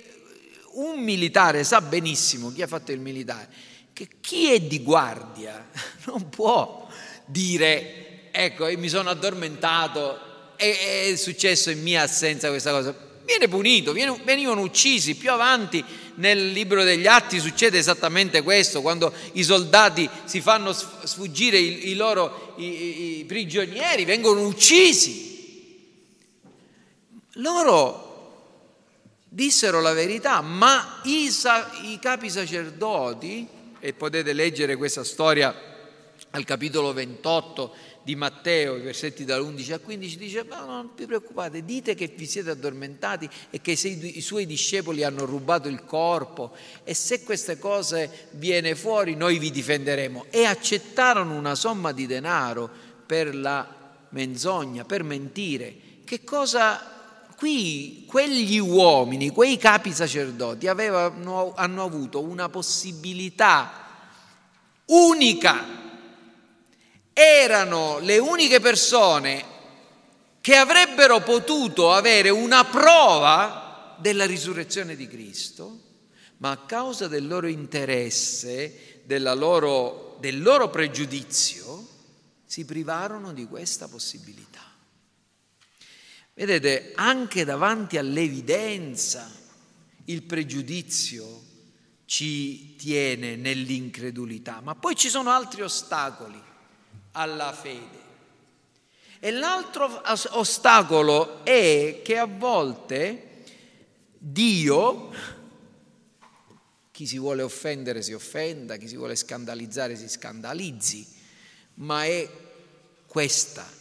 un 0.73 0.99
militare 0.99 1.63
sa 1.63 1.81
benissimo, 1.81 2.51
chi 2.51 2.61
ha 2.61 2.67
fatto 2.67 2.91
il 2.91 2.99
militare, 2.99 3.49
che 3.93 4.07
chi 4.21 4.51
è 4.53 4.59
di 4.61 4.81
guardia 4.81 5.69
non 6.05 6.29
può 6.29 6.87
dire, 7.25 8.31
ecco, 8.31 8.65
mi 8.77 8.89
sono 8.89 9.09
addormentato, 9.09 10.55
è, 10.55 11.09
è 11.11 11.15
successo 11.15 11.69
in 11.69 11.81
mia 11.81 12.03
assenza 12.03 12.49
questa 12.49 12.71
cosa. 12.71 13.09
Viene 13.25 13.47
punito, 13.47 13.91
viene, 13.93 14.19
venivano 14.23 14.61
uccisi. 14.61 15.15
Più 15.15 15.31
avanti 15.31 15.83
nel 16.15 16.51
libro 16.51 16.83
degli 16.83 17.07
atti 17.07 17.39
succede 17.39 17.77
esattamente 17.77 18.41
questo, 18.41 18.81
quando 18.81 19.13
i 19.33 19.43
soldati 19.43 20.09
si 20.25 20.41
fanno 20.41 20.73
sfuggire 20.73 21.57
i, 21.57 21.89
i 21.89 21.95
loro 21.95 22.55
i, 22.57 23.19
i 23.19 23.25
prigionieri, 23.25 24.05
vengono 24.05 24.45
uccisi. 24.45 25.29
Loro 27.35 28.09
dissero 29.27 29.79
la 29.79 29.93
verità, 29.93 30.41
ma 30.41 30.99
i, 31.03 31.29
i 31.83 31.99
capi 31.99 32.29
sacerdoti, 32.29 33.47
e 33.79 33.93
potete 33.93 34.33
leggere 34.33 34.75
questa 34.75 35.03
storia 35.03 35.53
al 36.31 36.45
capitolo 36.45 36.93
28 36.93 37.75
di 38.03 38.15
Matteo, 38.15 38.77
i 38.77 38.81
versetti 38.81 39.25
dall'11 39.25 39.73
al 39.73 39.81
15, 39.81 40.17
dice, 40.17 40.43
ma 40.43 40.65
non 40.65 40.89
vi 40.95 41.05
preoccupate, 41.05 41.63
dite 41.63 41.93
che 41.95 42.13
vi 42.15 42.25
siete 42.25 42.49
addormentati 42.51 43.29
e 43.49 43.61
che 43.61 43.71
i 43.71 44.21
suoi 44.21 44.45
discepoli 44.45 45.03
hanno 45.03 45.25
rubato 45.25 45.67
il 45.67 45.85
corpo 45.85 46.55
e 46.83 46.93
se 46.93 47.23
queste 47.23 47.59
cose 47.59 48.29
viene 48.31 48.75
fuori 48.75 49.15
noi 49.15 49.37
vi 49.37 49.51
difenderemo. 49.51 50.25
E 50.29 50.45
accettarono 50.45 51.35
una 51.35 51.55
somma 51.55 51.91
di 51.91 52.07
denaro 52.07 52.69
per 53.05 53.35
la 53.35 53.67
menzogna, 54.09 54.83
per 54.83 55.03
mentire. 55.03 55.75
Che 56.03 56.23
cosa 56.23 56.91
qui 57.35 58.05
quegli 58.07 58.59
uomini, 58.59 59.29
quei 59.29 59.57
capi 59.57 59.91
sacerdoti 59.91 60.67
avevano, 60.67 61.53
hanno 61.55 61.83
avuto 61.83 62.21
una 62.21 62.49
possibilità 62.49 63.73
unica, 64.85 65.65
erano 67.13 67.99
le 67.99 68.17
uniche 68.17 68.59
persone 68.59 69.45
che 70.41 70.55
avrebbero 70.55 71.21
potuto 71.21 71.93
avere 71.93 72.29
una 72.29 72.65
prova 72.65 73.95
della 73.99 74.25
risurrezione 74.25 74.95
di 74.95 75.07
Cristo, 75.07 75.79
ma 76.37 76.51
a 76.51 76.65
causa 76.65 77.07
del 77.07 77.27
loro 77.27 77.47
interesse, 77.47 79.03
loro, 79.07 80.17
del 80.19 80.41
loro 80.41 80.69
pregiudizio, 80.69 81.87
si 82.45 82.65
privarono 82.65 83.33
di 83.33 83.45
questa 83.45 83.87
possibilità. 83.87 84.59
Vedete, 86.33 86.93
anche 86.95 87.45
davanti 87.45 87.97
all'evidenza 87.97 89.29
il 90.05 90.23
pregiudizio 90.23 91.43
ci 92.05 92.75
tiene 92.75 93.35
nell'incredulità, 93.35 94.59
ma 94.61 94.73
poi 94.73 94.95
ci 94.95 95.09
sono 95.09 95.29
altri 95.29 95.61
ostacoli 95.61 96.49
alla 97.11 97.53
fede. 97.53 97.99
E 99.19 99.31
l'altro 99.31 100.01
ostacolo 100.31 101.45
è 101.45 102.01
che 102.03 102.17
a 102.17 102.25
volte 102.25 103.43
Dio, 104.17 105.11
chi 106.91 107.05
si 107.05 107.19
vuole 107.19 107.41
offendere 107.41 108.01
si 108.01 108.13
offenda, 108.13 108.77
chi 108.77 108.87
si 108.87 108.95
vuole 108.95 109.15
scandalizzare 109.15 109.95
si 109.95 110.09
scandalizzi, 110.09 111.07
ma 111.75 112.05
è 112.05 112.29
questa 113.05 113.79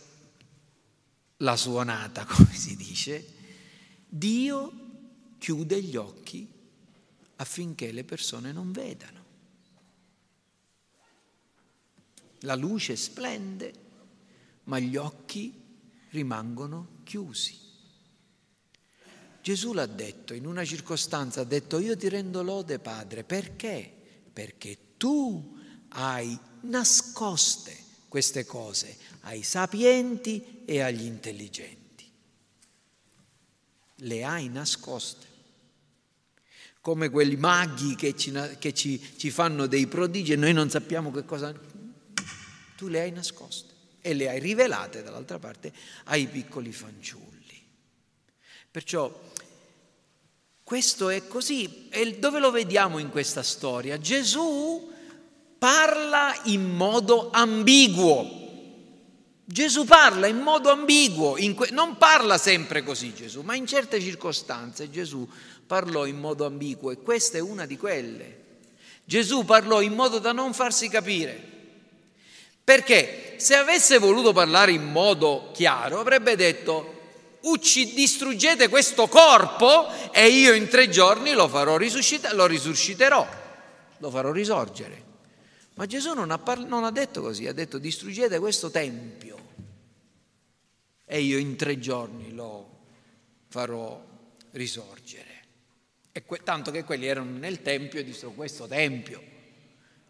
la 1.39 1.57
suonata, 1.57 2.25
come 2.29 2.53
si 2.53 2.77
dice, 2.77 3.27
Dio 4.07 4.73
chiude 5.39 5.83
gli 5.83 5.97
occhi 5.97 6.47
affinché 7.37 7.93
le 7.93 8.05
persone 8.05 8.53
non 8.53 8.73
vedano. 8.73 9.20
La 12.41 12.55
luce 12.55 12.97
splende, 12.97 13.73
ma 14.65 14.79
gli 14.79 14.97
occhi 14.97 15.53
rimangono 16.11 17.01
chiusi. 17.05 17.59
Gesù 19.43 19.73
l'ha 19.73 19.87
detto, 19.87 20.35
in 20.35 20.47
una 20.47 20.65
circostanza 20.65 21.41
ha 21.41 21.45
detto 21.45 21.79
io 21.79 21.97
ti 21.97 22.09
rendo 22.09 22.43
lode 22.43 22.79
Padre, 22.79 23.25
perché? 23.25 23.91
Perché 24.33 24.79
tu 24.97 25.59
hai 25.89 26.39
nascoste 26.63 27.77
queste 28.09 28.45
cose 28.45 28.97
ai 29.21 29.43
sapienti 29.43 30.63
e 30.65 30.81
agli 30.81 31.05
intelligenti. 31.05 32.11
Le 33.97 34.25
hai 34.25 34.49
nascoste. 34.49 35.29
Come 36.81 37.11
quei 37.11 37.37
maghi 37.37 37.95
che, 37.95 38.17
ci, 38.17 38.33
che 38.59 38.73
ci, 38.73 39.01
ci 39.17 39.31
fanno 39.31 39.67
dei 39.67 39.87
prodigi 39.87 40.33
e 40.33 40.37
noi 40.37 40.53
non 40.53 40.71
sappiamo 40.71 41.11
che 41.11 41.25
cosa... 41.25 41.55
Tu 42.81 42.89
le 42.89 43.03
hai 43.03 43.11
nascoste 43.11 43.75
e 44.01 44.15
le 44.15 44.31
hai 44.31 44.41
rivelate 44.41 45.03
dall'altra 45.03 45.39
parte 45.39 45.71
ai 46.05 46.27
piccoli 46.29 46.73
fanciulli. 46.73 47.63
Perciò 48.71 49.21
questo 50.65 51.11
è 51.11 51.27
così. 51.27 51.91
E 51.91 52.19
dove 52.19 52.39
lo 52.39 52.51
vediamo 52.51 52.97
in 52.97 53.11
questa 53.11 53.43
storia? 53.43 53.99
Gesù 53.99 54.91
parla 55.59 56.41
in 56.45 56.75
modo 56.75 57.29
ambiguo. 57.31 58.39
Gesù 59.45 59.85
parla 59.85 60.27
in 60.27 60.39
modo 60.39 60.71
ambiguo, 60.71 61.37
in 61.37 61.53
que- 61.53 61.69
non 61.73 61.99
parla 61.99 62.39
sempre 62.39 62.83
così 62.83 63.13
Gesù, 63.13 63.43
ma 63.43 63.55
in 63.57 63.67
certe 63.67 64.01
circostanze 64.01 64.89
Gesù 64.89 65.29
parlò 65.67 66.07
in 66.07 66.19
modo 66.19 66.47
ambiguo 66.47 66.93
e 66.93 67.03
questa 67.03 67.37
è 67.37 67.43
una 67.43 67.67
di 67.67 67.77
quelle. 67.77 68.39
Gesù 69.05 69.45
parlò 69.45 69.83
in 69.83 69.93
modo 69.93 70.19
da 70.19 70.33
non 70.33 70.55
farsi 70.55 70.89
capire. 70.89 71.50
Perché 72.71 73.35
se 73.39 73.57
avesse 73.57 73.99
voluto 73.99 74.33
parlare 74.33 74.71
in 74.71 74.85
modo 74.85 75.51
chiaro 75.53 75.99
avrebbe 75.99 76.37
detto 76.37 77.39
ucci, 77.41 77.95
distruggete 77.95 78.69
questo 78.69 79.09
corpo 79.09 79.89
e 80.13 80.29
io 80.29 80.53
in 80.53 80.69
tre 80.69 80.89
giorni 80.89 81.33
lo 81.33 81.49
farò 81.49 81.77
risuscitare, 81.77 82.37
lo 82.37 82.47
risusciterò, 82.47 83.29
lo 83.99 84.11
farò 84.11 84.31
risorgere. 84.31 85.03
Ma 85.75 85.87
Gesù 85.87 86.15
non 86.15 86.31
ha, 86.31 86.39
parla, 86.39 86.65
non 86.65 86.85
ha 86.85 86.93
detto 86.93 87.23
così, 87.23 87.49
ha 87.49 87.53
detto 87.53 87.79
distruggete 87.79 88.39
questo 88.39 88.71
tempio 88.71 89.37
e 91.05 91.21
io 91.23 91.39
in 91.39 91.57
tre 91.57 91.77
giorni 91.81 92.33
lo 92.33 92.83
farò 93.49 94.01
risorgere. 94.53 95.43
E 96.13 96.25
que, 96.25 96.39
tanto 96.45 96.71
che 96.71 96.85
quelli 96.85 97.09
erano 97.09 97.37
nel 97.37 97.63
tempio 97.63 97.99
e 97.99 98.05
dissero 98.05 98.31
questo 98.31 98.69
tempio. 98.69 99.30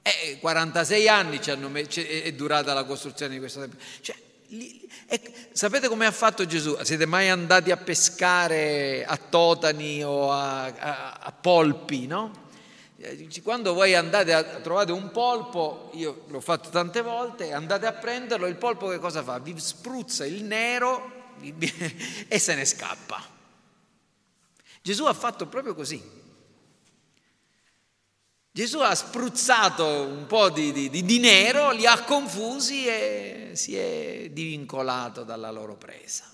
E 0.03 0.39
46 0.41 1.09
anni 1.09 1.39
è 1.39 2.33
durata 2.33 2.73
la 2.73 2.85
costruzione 2.85 3.35
di 3.35 3.39
questo 3.39 3.61
tempio. 3.61 3.79
Cioè, 4.01 4.17
sapete 5.53 5.89
come 5.89 6.07
ha 6.07 6.11
fatto 6.11 6.47
Gesù? 6.47 6.77
Siete 6.83 7.07
mai 7.07 7.29
andati 7.29 7.71
a 7.71 7.77
pescare 7.77 9.05
a 9.05 9.17
Totani 9.17 10.03
o 10.03 10.33
a, 10.33 10.65
a, 10.65 11.13
a 11.21 11.33
polpi, 11.33 12.07
no? 12.07 12.49
Eh, 13.03 13.29
quando 13.43 13.73
voi 13.73 13.95
andate 13.95 14.35
a 14.35 14.43
trovate 14.43 14.93
un 14.93 15.11
polpo, 15.11 15.91
io 15.95 16.25
l'ho 16.29 16.41
fatto 16.41 16.69
tante 16.69 17.01
volte, 17.01 17.53
andate 17.53 17.87
a 17.87 17.93
prenderlo, 17.93 18.47
il 18.47 18.57
polpo 18.57 18.89
che 18.89 18.99
cosa 18.99 19.23
fa? 19.23 19.39
Vi 19.39 19.59
spruzza 19.59 20.27
il 20.27 20.45
nero 20.45 21.35
e 22.29 22.39
se 22.39 22.55
ne 22.55 22.65
scappa. 22.65 23.39
Gesù 24.83 25.05
ha 25.05 25.15
fatto 25.15 25.47
proprio 25.47 25.75
così. 25.75 26.20
Gesù 28.53 28.79
ha 28.81 28.95
spruzzato 28.97 29.87
un 29.87 30.27
po' 30.27 30.51
di, 30.51 30.73
di, 30.73 30.91
di, 30.91 31.19
nero, 31.21 31.71
li 31.71 31.87
ha 31.87 32.03
confusi 32.03 32.85
e 32.85 33.51
si 33.55 33.77
è 33.77 34.29
divincolato 34.33 35.23
dalla 35.23 35.53
loro 35.53 35.77
presa. 35.77 36.25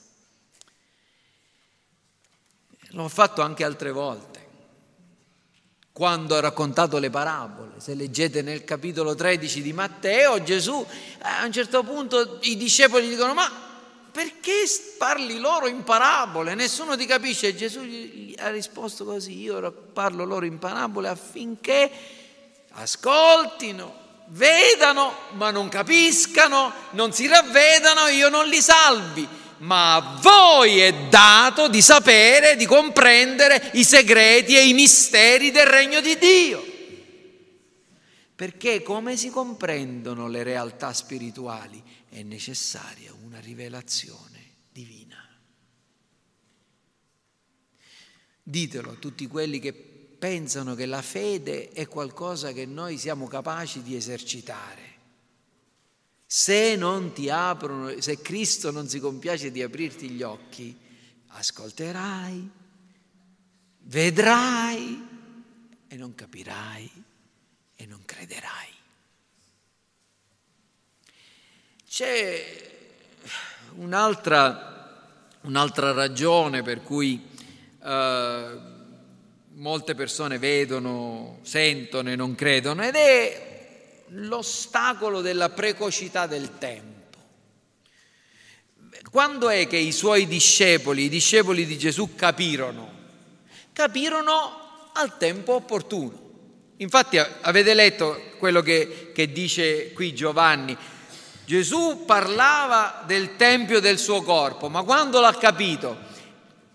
L'ho 2.91 3.09
fatto 3.09 3.43
anche 3.43 3.65
altre 3.65 3.91
volte, 3.91 4.49
quando 5.93 6.37
ha 6.37 6.41
raccontato 6.41 6.99
le 6.99 7.11
parabole. 7.11 7.81
Se 7.81 7.95
leggete 7.95 8.41
nel 8.41 8.65
capitolo 8.65 9.15
13 9.15 9.61
di 9.61 9.75
Matteo, 9.75 10.43
Gesù 10.43 10.87
a 11.21 11.45
un 11.45 11.53
certo 11.53 11.83
punto 11.83 12.39
i 12.43 12.57
discepoli 12.57 13.11
dicono 13.11 13.35
ma 13.35 13.66
perché 14.17 14.65
parli 14.97 15.39
loro 15.39 15.69
in 15.69 15.85
parabole? 15.85 16.55
Nessuno 16.55 16.97
ti 16.97 17.05
capisce. 17.05 17.55
Gesù 17.55 17.83
gli 17.83 18.35
ha 18.39 18.49
risposto 18.49 19.05
così, 19.05 19.39
io 19.43 19.71
parlo 19.93 20.25
loro 20.25 20.47
in 20.47 20.59
parabole 20.59 21.09
affinché 21.09 21.91
ascoltino, 22.71 23.95
vedano, 24.29 25.13
ma 25.33 25.51
non 25.51 25.69
capiscano, 25.69 26.73
non 26.93 27.13
si 27.13 27.27
ravvedano, 27.27 28.07
io 28.07 28.31
non 28.31 28.47
li 28.47 28.63
salvi. 28.63 29.29
Ma 29.59 29.97
a 29.97 30.19
voi 30.23 30.79
è 30.79 30.95
dato 31.11 31.69
di 31.69 31.83
sapere, 31.83 32.57
di 32.57 32.65
comprendere 32.65 33.71
i 33.75 33.85
segreti 33.85 34.57
e 34.57 34.67
i 34.67 34.73
misteri 34.73 35.51
del 35.51 35.67
regno 35.67 36.01
di 36.01 36.17
Dio. 36.17 36.65
Perché 38.35 38.83
come 38.83 39.19
si 39.19 39.29
comprendono 39.29 40.27
le 40.27 40.43
realtà 40.43 40.95
spirituali? 40.95 41.83
È 42.09 42.23
necessaria 42.23 43.13
una 43.27 43.41
rivelazione 43.41 44.55
divina. 44.71 45.17
Ditelo 48.41 48.93
a 48.93 48.95
tutti 48.95 49.27
quelli 49.27 49.59
che 49.59 49.73
pensano 49.73 50.77
che 50.77 50.87
la 50.87 51.03
fede 51.03 51.71
è 51.71 51.89
qualcosa 51.89 52.53
che 52.53 52.65
noi 52.67 52.97
siamo 52.97 53.27
capaci 53.27 53.83
di 53.83 53.97
esercitare. 53.97 54.95
Se 56.25 56.77
non 56.77 57.13
ti 57.13 57.29
aprono, 57.29 58.01
se 58.01 58.21
Cristo 58.21 58.71
non 58.71 58.89
si 58.89 59.01
compiace 59.01 59.51
di 59.51 59.63
aprirti 59.63 60.09
gli 60.11 60.23
occhi, 60.23 60.77
ascolterai, 61.27 62.51
vedrai 63.81 65.09
e 65.89 65.97
non 65.97 66.15
capirai 66.15 67.05
e 67.75 67.87
non 67.87 68.05
crederai. 68.05 68.75
C'è 71.89 72.66
un'altra, 73.77 75.15
un'altra 75.43 75.93
ragione 75.93 76.63
per 76.63 76.83
cui 76.83 77.23
eh, 77.83 78.59
molte 79.55 79.95
persone 79.95 80.39
vedono, 80.39 81.39
sentono 81.43 82.11
e 82.11 82.17
non 82.17 82.35
credono 82.35 82.83
ed 82.83 82.95
è 82.95 84.05
l'ostacolo 84.09 85.21
della 85.21 85.51
precocità 85.51 86.27
del 86.27 86.59
tempo. 86.59 86.95
Quando 89.11 89.49
è 89.49 89.67
che 89.67 89.77
i 89.77 89.93
suoi 89.93 90.27
discepoli, 90.27 91.05
i 91.05 91.09
discepoli 91.09 91.65
di 91.65 91.79
Gesù 91.79 92.15
capirono? 92.15 92.93
Capirono 93.73 94.91
al 94.93 95.17
tempo 95.17 95.55
opportuno. 95.55 96.25
Infatti 96.79 97.19
avete 97.19 97.73
letto 97.73 98.21
quello 98.39 98.61
che, 98.61 99.13
che 99.15 99.33
dice 99.33 99.93
qui 99.93 100.15
Giovanni, 100.15 100.77
Gesù 101.47 102.05
parlava 102.05 103.05
del 103.07 103.37
tempio 103.37 103.79
del 103.79 103.99
suo 103.99 104.23
corpo, 104.23 104.69
ma 104.69 104.83
quando 104.83 105.21
l'ha 105.21 105.35
capito, 105.35 105.97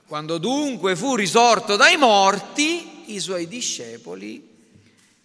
quando 0.07 0.38
dunque 0.38 0.95
fu 0.95 1.15
risorto 1.15 1.75
dai 1.75 1.97
morti, 1.97 3.13
i 3.13 3.19
suoi 3.19 3.49
discepoli 3.49 4.47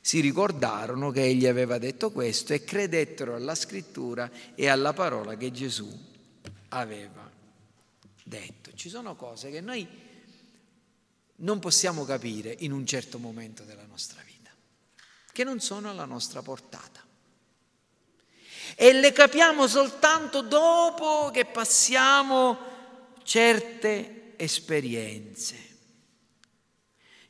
si 0.00 0.18
ricordarono 0.18 1.12
che 1.12 1.22
egli 1.22 1.46
aveva 1.46 1.78
detto 1.78 2.11
questo 2.11 2.54
e 2.54 2.64
credettero 2.64 3.37
alla 3.37 3.54
scrittura 3.54 4.28
e 4.56 4.68
alla 4.68 4.92
parola 4.92 5.37
che 5.37 5.52
Gesù 5.52 5.88
aveva 6.70 7.30
detto. 8.24 8.72
Ci 8.74 8.88
sono 8.88 9.14
cose 9.14 9.50
che 9.52 9.61
noi 9.61 9.87
non 11.37 11.61
possiamo 11.61 12.04
capire 12.04 12.52
in 12.61 12.72
un 12.72 12.85
certo 12.85 13.20
momento 13.20 13.62
della 13.62 13.87
nostra 13.87 14.20
vita, 14.26 14.50
che 15.30 15.44
non 15.44 15.61
sono 15.61 15.88
alla 15.88 16.04
nostra 16.04 16.42
portata 16.42 17.06
e 18.74 18.92
le 18.92 19.12
capiamo 19.12 19.68
soltanto 19.68 20.42
dopo 20.42 21.31
che 21.31 21.44
passiamo 21.44 22.59
certe 23.22 24.35
esperienze. 24.37 25.64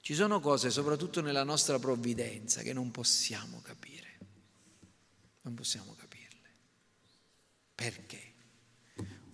Ci 0.01 0.15
sono 0.15 0.39
cose, 0.39 0.71
soprattutto 0.71 1.21
nella 1.21 1.43
nostra 1.43 1.81
provvidenza, 1.81 2.63
che 2.63 2.73
non 2.73 2.93
possiamo 2.93 3.61
capire. 3.61 4.19
Non 5.43 5.55
possiamo 5.55 5.97
capirle. 5.97 6.51
Perché? 7.75 8.35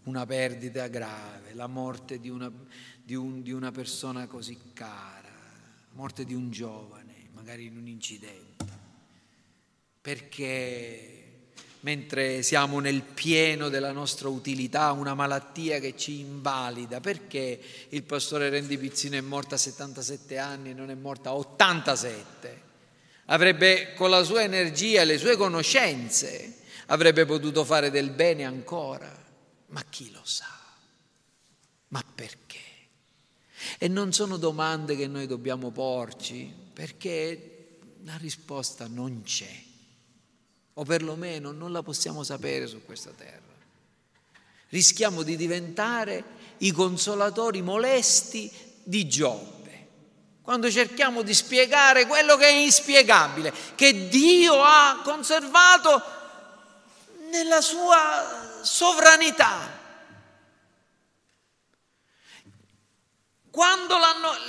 Una 0.04 0.24
perdita 0.24 0.88
grave, 0.88 1.52
la 1.52 1.66
morte 1.66 2.18
di 2.18 2.30
una, 2.30 2.50
di, 3.02 3.14
un, 3.14 3.42
di 3.42 3.52
una 3.52 3.70
persona 3.70 4.26
così 4.26 4.58
cara, 4.72 5.28
la 5.28 5.94
morte 5.94 6.24
di 6.24 6.34
un 6.34 6.50
giovane, 6.50 7.28
magari 7.32 7.66
in 7.66 7.76
un 7.76 7.86
incidente. 7.86 8.64
Perché 10.00 11.21
mentre 11.82 12.42
siamo 12.42 12.80
nel 12.80 13.02
pieno 13.02 13.68
della 13.68 13.92
nostra 13.92 14.28
utilità, 14.28 14.92
una 14.92 15.14
malattia 15.14 15.78
che 15.78 15.96
ci 15.96 16.20
invalida. 16.20 17.00
Perché 17.00 17.60
il 17.88 18.02
pastore 18.02 18.48
Rendi 18.48 18.78
Pizzino 18.78 19.16
è 19.16 19.20
morto 19.20 19.54
a 19.54 19.58
77 19.58 20.38
anni 20.38 20.70
e 20.70 20.74
non 20.74 20.90
è 20.90 20.94
morto 20.94 21.28
a 21.28 21.34
87? 21.34 22.70
Avrebbe 23.26 23.94
con 23.94 24.10
la 24.10 24.22
sua 24.24 24.42
energia 24.42 25.02
e 25.02 25.04
le 25.04 25.18
sue 25.18 25.36
conoscenze 25.36 26.60
avrebbe 26.86 27.24
potuto 27.24 27.64
fare 27.64 27.90
del 27.90 28.10
bene 28.10 28.44
ancora. 28.44 29.20
Ma 29.68 29.82
chi 29.88 30.10
lo 30.12 30.20
sa? 30.24 30.48
Ma 31.88 32.04
perché? 32.14 32.58
E 33.78 33.88
non 33.88 34.12
sono 34.12 34.36
domande 34.36 34.96
che 34.96 35.06
noi 35.06 35.26
dobbiamo 35.26 35.70
porci, 35.70 36.52
perché 36.72 37.78
la 38.04 38.16
risposta 38.16 38.86
non 38.86 39.22
c'è, 39.22 39.50
o 40.74 40.84
perlomeno 40.84 41.52
non 41.52 41.72
la 41.72 41.82
possiamo 41.82 42.22
sapere 42.22 42.66
su 42.66 42.84
questa 42.84 43.10
terra. 43.10 43.40
Rischiamo 44.68 45.22
di 45.22 45.36
diventare 45.36 46.24
i 46.58 46.70
consolatori 46.70 47.60
molesti 47.60 48.50
di 48.82 49.06
Giobbe 49.06 49.60
quando 50.42 50.70
cerchiamo 50.70 51.22
di 51.22 51.34
spiegare 51.34 52.06
quello 52.06 52.36
che 52.36 52.46
è 52.46 52.52
inspiegabile, 52.52 53.54
che 53.76 54.08
Dio 54.08 54.60
ha 54.60 55.00
conservato 55.04 56.02
nella 57.30 57.60
sua 57.60 58.58
sovranità. 58.60 59.80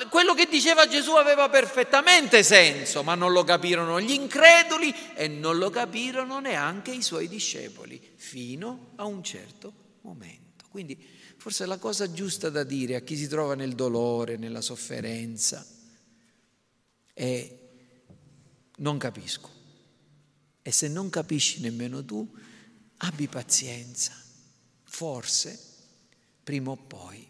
Quello 0.10 0.34
che 0.34 0.48
diceva 0.50 0.88
Gesù 0.88 1.12
aveva 1.12 1.50
perfettamente 1.50 2.42
senso, 2.42 3.04
ma 3.04 3.16
non 3.16 3.34
lo 3.34 3.44
capirono 3.44 4.00
gli 4.00 4.12
increduli 4.12 4.96
e 5.14 5.28
non 5.28 5.58
lo 5.58 5.70
capirono 5.70 6.40
neanche 6.40 6.92
i 6.92 7.02
suoi 7.02 7.28
discepoli, 7.28 8.02
fino 8.16 8.92
a 8.96 9.04
un 9.04 9.22
certo 9.22 9.74
momento. 10.02 10.66
Quindi 10.70 10.98
forse 11.38 11.66
la 11.66 11.78
cosa 11.78 12.14
giusta 12.14 12.50
da 12.50 12.64
dire 12.64 12.96
a 12.96 13.02
chi 13.02 13.18
si 13.18 13.28
trova 13.28 13.56
nel 13.56 13.76
dolore, 13.76 14.38
nella 14.38 14.62
sofferenza, 14.62 15.66
è 17.14 17.60
non 18.78 18.98
capisco. 18.98 19.52
E 20.62 20.72
se 20.72 20.88
non 20.88 21.10
capisci 21.10 21.60
nemmeno 21.60 22.06
tu, 22.06 22.26
abbi 22.98 23.28
pazienza. 23.28 24.14
Forse, 24.86 25.60
prima 26.42 26.72
o 26.72 26.78
poi, 26.78 27.30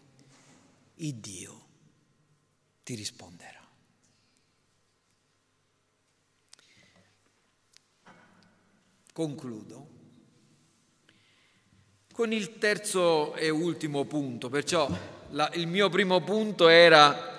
il 0.96 1.14
Dio 1.14 1.63
ti 2.84 2.94
risponderà. 2.94 3.62
Concludo 9.12 9.94
con 12.14 12.32
il 12.32 12.58
terzo 12.58 13.34
e 13.34 13.50
ultimo 13.50 14.04
punto, 14.04 14.48
perciò 14.48 14.88
la, 15.30 15.50
il 15.54 15.66
mio 15.66 15.88
primo 15.88 16.20
punto 16.20 16.68
era 16.68 17.32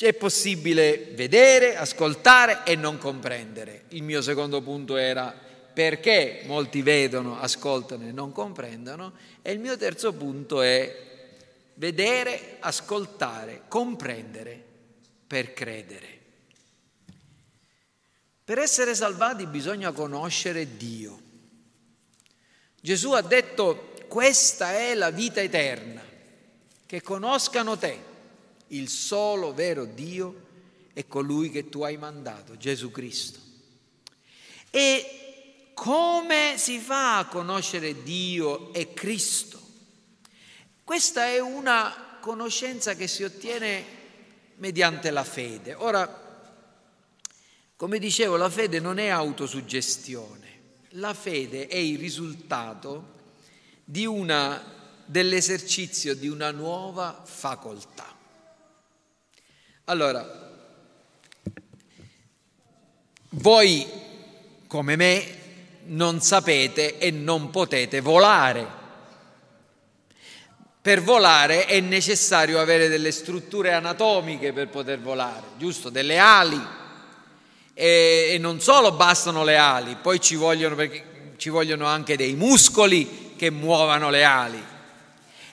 è 0.00 0.14
possibile 0.14 1.10
vedere, 1.12 1.76
ascoltare 1.76 2.60
e 2.64 2.74
non 2.74 2.96
comprendere. 2.96 3.84
Il 3.88 4.02
mio 4.02 4.22
secondo 4.22 4.62
punto 4.62 4.96
era 4.96 5.34
perché 5.72 6.42
molti 6.46 6.80
vedono, 6.80 7.38
ascoltano 7.38 8.06
e 8.06 8.12
non 8.12 8.32
comprendono 8.32 9.12
e 9.42 9.52
il 9.52 9.58
mio 9.58 9.76
terzo 9.76 10.14
punto 10.14 10.62
è 10.62 11.07
vedere, 11.78 12.56
ascoltare, 12.60 13.62
comprendere 13.68 14.64
per 15.26 15.52
credere. 15.52 16.16
Per 18.44 18.58
essere 18.58 18.94
salvati 18.94 19.46
bisogna 19.46 19.92
conoscere 19.92 20.76
Dio. 20.76 21.20
Gesù 22.80 23.12
ha 23.12 23.22
detto 23.22 23.92
questa 24.08 24.72
è 24.72 24.94
la 24.94 25.10
vita 25.10 25.40
eterna, 25.40 26.02
che 26.86 27.02
conoscano 27.02 27.76
te, 27.76 27.98
il 28.68 28.88
solo 28.88 29.52
vero 29.52 29.84
Dio 29.84 30.46
e 30.94 31.06
colui 31.06 31.50
che 31.50 31.68
tu 31.68 31.82
hai 31.82 31.96
mandato, 31.96 32.56
Gesù 32.56 32.90
Cristo. 32.90 33.38
E 34.70 35.70
come 35.74 36.54
si 36.56 36.78
fa 36.78 37.18
a 37.18 37.26
conoscere 37.26 38.02
Dio 38.02 38.72
e 38.72 38.92
Cristo? 38.94 39.57
Questa 40.88 41.26
è 41.26 41.38
una 41.38 42.16
conoscenza 42.18 42.94
che 42.94 43.08
si 43.08 43.22
ottiene 43.22 43.84
mediante 44.54 45.10
la 45.10 45.22
fede. 45.22 45.74
Ora, 45.74 46.48
come 47.76 47.98
dicevo, 47.98 48.36
la 48.36 48.48
fede 48.48 48.80
non 48.80 48.98
è 48.98 49.08
autosuggestione, 49.08 50.60
la 50.92 51.12
fede 51.12 51.66
è 51.66 51.76
il 51.76 51.98
risultato 51.98 53.16
di 53.84 54.06
una, 54.06 54.64
dell'esercizio 55.04 56.14
di 56.14 56.26
una 56.26 56.52
nuova 56.52 57.20
facoltà. 57.22 58.16
Allora, 59.84 60.50
voi 63.28 63.86
come 64.66 64.96
me 64.96 65.38
non 65.84 66.22
sapete 66.22 66.96
e 66.96 67.10
non 67.10 67.50
potete 67.50 68.00
volare. 68.00 68.77
Per 70.80 71.02
volare 71.02 71.66
è 71.66 71.80
necessario 71.80 72.60
avere 72.60 72.88
delle 72.88 73.10
strutture 73.10 73.72
anatomiche 73.72 74.52
per 74.52 74.68
poter 74.68 75.00
volare, 75.00 75.42
giusto? 75.56 75.90
Delle 75.90 76.18
ali. 76.18 76.60
E, 77.74 78.28
e 78.30 78.38
non 78.38 78.60
solo 78.60 78.92
bastano 78.92 79.44
le 79.44 79.56
ali, 79.56 79.96
poi 80.00 80.20
ci 80.20 80.34
vogliono, 80.34 80.76
ci 81.36 81.48
vogliono 81.48 81.86
anche 81.86 82.16
dei 82.16 82.34
muscoli 82.34 83.34
che 83.36 83.50
muovano 83.50 84.10
le 84.10 84.24
ali. 84.24 84.62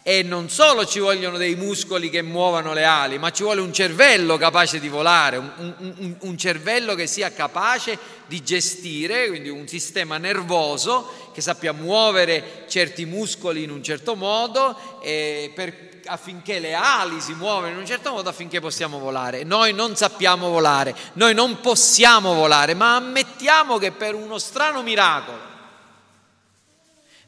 E 0.07 0.21
non 0.21 0.51
solo 0.51 0.85
ci 0.85 0.99
vogliono 0.99 1.35
dei 1.35 1.55
muscoli 1.55 2.11
che 2.11 2.21
muovano 2.21 2.73
le 2.73 2.83
ali, 2.83 3.17
ma 3.17 3.31
ci 3.31 3.41
vuole 3.41 3.61
un 3.61 3.73
cervello 3.73 4.37
capace 4.37 4.79
di 4.79 4.87
volare, 4.87 5.37
un, 5.37 5.51
un, 5.57 6.15
un, 6.19 6.37
cervello 6.37 6.93
che 6.93 7.07
sia 7.07 7.33
capace 7.33 7.97
di 8.27 8.43
gestire, 8.43 9.29
quindi 9.29 9.49
un 9.49 9.67
sistema 9.67 10.19
nervoso 10.19 11.31
che 11.33 11.41
sappia 11.41 11.73
muovere 11.73 12.65
certi 12.67 13.03
muscoli 13.05 13.63
in 13.63 13.71
un 13.71 13.81
certo 13.81 14.15
modo 14.15 14.77
per, 15.01 16.01
affinché 16.05 16.59
le 16.59 16.75
ali 16.75 17.19
si 17.19 17.33
muovano 17.33 17.71
in 17.71 17.77
un 17.77 17.85
certo 17.87 18.11
modo 18.11 18.29
affinché 18.29 18.59
possiamo 18.59 18.99
volare. 18.99 19.43
Noi 19.43 19.73
non 19.73 19.95
sappiamo 19.95 20.49
volare, 20.49 20.95
noi 21.13 21.33
non 21.33 21.61
possiamo 21.61 22.35
volare, 22.35 22.75
ma 22.75 22.95
ammettiamo 22.97 23.79
che 23.79 23.91
per 23.91 24.13
uno 24.13 24.37
strano 24.37 24.83
miracolo 24.83 25.53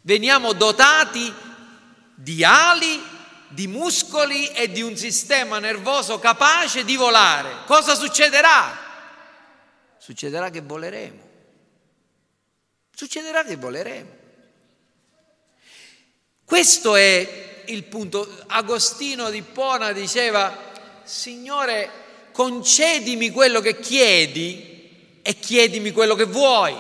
veniamo 0.01 0.53
dotati 0.53 1.33
di 2.19 2.43
ali, 2.43 2.99
di 3.49 3.67
muscoli 3.67 4.47
e 4.47 4.71
di 4.71 4.81
un 4.81 4.97
sistema 4.97 5.59
nervoso 5.59 6.17
capace 6.17 6.83
di 6.83 6.95
volare. 6.95 7.57
Cosa 7.67 7.93
succederà? 7.93 8.75
Succederà 9.99 10.49
che 10.49 10.61
voleremo. 10.61 11.21
Succederà 12.95 13.43
che 13.43 13.55
voleremo. 13.55 14.09
Questo 16.43 16.95
è 16.95 17.63
il 17.67 17.83
punto. 17.83 18.27
Agostino 18.47 19.29
di 19.29 19.43
Pona 19.43 19.91
diceva, 19.91 20.57
Signore, 21.03 21.91
concedimi 22.31 23.29
quello 23.29 23.61
che 23.61 23.79
chiedi 23.79 25.19
e 25.21 25.37
chiedimi 25.37 25.91
quello 25.91 26.15
che 26.15 26.23
vuoi. 26.23 26.75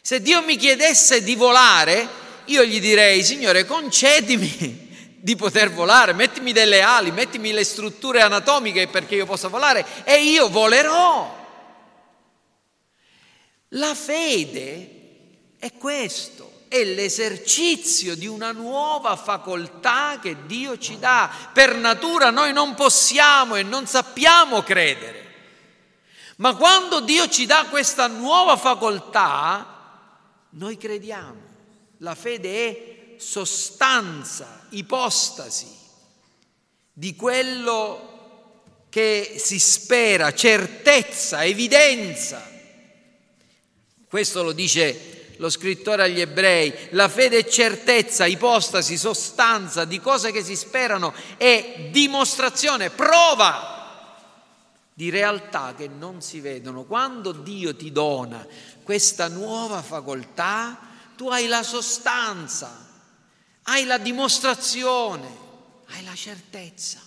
Se 0.00 0.22
Dio 0.22 0.42
mi 0.42 0.56
chiedesse 0.56 1.22
di 1.22 1.34
volare, 1.34 2.21
io 2.52 2.64
gli 2.64 2.80
direi, 2.80 3.24
Signore, 3.24 3.64
concedimi 3.64 5.16
di 5.18 5.36
poter 5.36 5.72
volare, 5.72 6.12
mettimi 6.12 6.52
delle 6.52 6.82
ali, 6.82 7.10
mettimi 7.10 7.52
le 7.52 7.64
strutture 7.64 8.20
anatomiche 8.20 8.88
perché 8.88 9.14
io 9.14 9.24
possa 9.24 9.48
volare 9.48 9.84
e 10.04 10.22
io 10.22 10.48
volerò. 10.48 11.40
La 13.68 13.94
fede 13.94 14.90
è 15.58 15.72
questo, 15.78 16.64
è 16.68 16.84
l'esercizio 16.84 18.14
di 18.14 18.26
una 18.26 18.52
nuova 18.52 19.16
facoltà 19.16 20.18
che 20.20 20.44
Dio 20.44 20.76
ci 20.76 20.98
dà. 20.98 21.30
Per 21.52 21.76
natura 21.76 22.30
noi 22.30 22.52
non 22.52 22.74
possiamo 22.74 23.54
e 23.54 23.62
non 23.62 23.86
sappiamo 23.86 24.62
credere, 24.62 25.34
ma 26.36 26.54
quando 26.54 27.00
Dio 27.00 27.28
ci 27.28 27.46
dà 27.46 27.64
questa 27.70 28.08
nuova 28.08 28.58
facoltà, 28.58 29.80
noi 30.50 30.76
crediamo. 30.76 31.41
La 32.02 32.16
fede 32.16 32.68
è 32.68 33.14
sostanza, 33.16 34.66
ipostasi 34.70 35.68
di 36.92 37.14
quello 37.14 38.88
che 38.88 39.36
si 39.38 39.60
spera, 39.60 40.34
certezza, 40.34 41.44
evidenza. 41.44 42.44
Questo 44.08 44.42
lo 44.42 44.50
dice 44.50 45.34
lo 45.36 45.48
scrittore 45.48 46.02
agli 46.02 46.20
ebrei. 46.20 46.74
La 46.90 47.08
fede 47.08 47.38
è 47.38 47.48
certezza, 47.48 48.26
ipostasi, 48.26 48.98
sostanza 48.98 49.84
di 49.84 50.00
cose 50.00 50.32
che 50.32 50.42
si 50.42 50.56
sperano, 50.56 51.14
è 51.36 51.88
dimostrazione, 51.92 52.90
prova 52.90 54.16
di 54.92 55.08
realtà 55.08 55.72
che 55.76 55.86
non 55.86 56.20
si 56.20 56.40
vedono. 56.40 56.82
Quando 56.82 57.30
Dio 57.30 57.76
ti 57.76 57.92
dona 57.92 58.44
questa 58.82 59.28
nuova 59.28 59.82
facoltà, 59.82 60.90
tu 61.16 61.28
hai 61.28 61.46
la 61.46 61.62
sostanza, 61.62 62.88
hai 63.64 63.84
la 63.84 63.98
dimostrazione, 63.98 65.28
hai 65.86 66.04
la 66.04 66.14
certezza. 66.14 67.00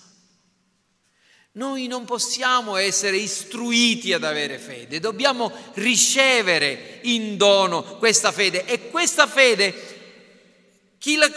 Noi 1.53 1.87
non 1.87 2.03
possiamo 2.03 2.75
essere 2.75 3.15
istruiti 3.15 4.11
ad 4.11 4.25
avere 4.25 4.59
fede, 4.59 4.99
dobbiamo 4.99 5.51
ricevere 5.75 6.99
in 7.03 7.37
dono 7.37 7.97
questa 7.97 8.33
fede 8.33 8.65
e 8.65 8.89
questa 8.89 9.25
fede 9.25 9.94
Chi 11.05 11.17
la 11.17 11.29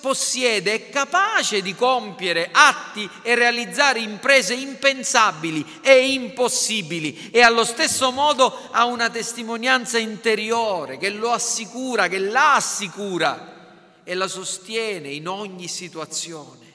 possiede 0.00 0.74
è 0.74 0.90
capace 0.90 1.62
di 1.62 1.76
compiere 1.76 2.48
atti 2.50 3.08
e 3.22 3.36
realizzare 3.36 4.00
imprese 4.00 4.54
impensabili 4.54 5.78
e 5.82 6.10
impossibili 6.10 7.30
e 7.30 7.40
allo 7.40 7.64
stesso 7.64 8.10
modo 8.10 8.52
ha 8.72 8.84
una 8.86 9.08
testimonianza 9.10 9.98
interiore 9.98 10.98
che 10.98 11.10
lo 11.10 11.30
assicura, 11.30 12.08
che 12.08 12.18
la 12.18 12.56
assicura 12.56 14.00
e 14.02 14.14
la 14.14 14.26
sostiene 14.26 15.10
in 15.10 15.28
ogni 15.28 15.68
situazione. 15.68 16.72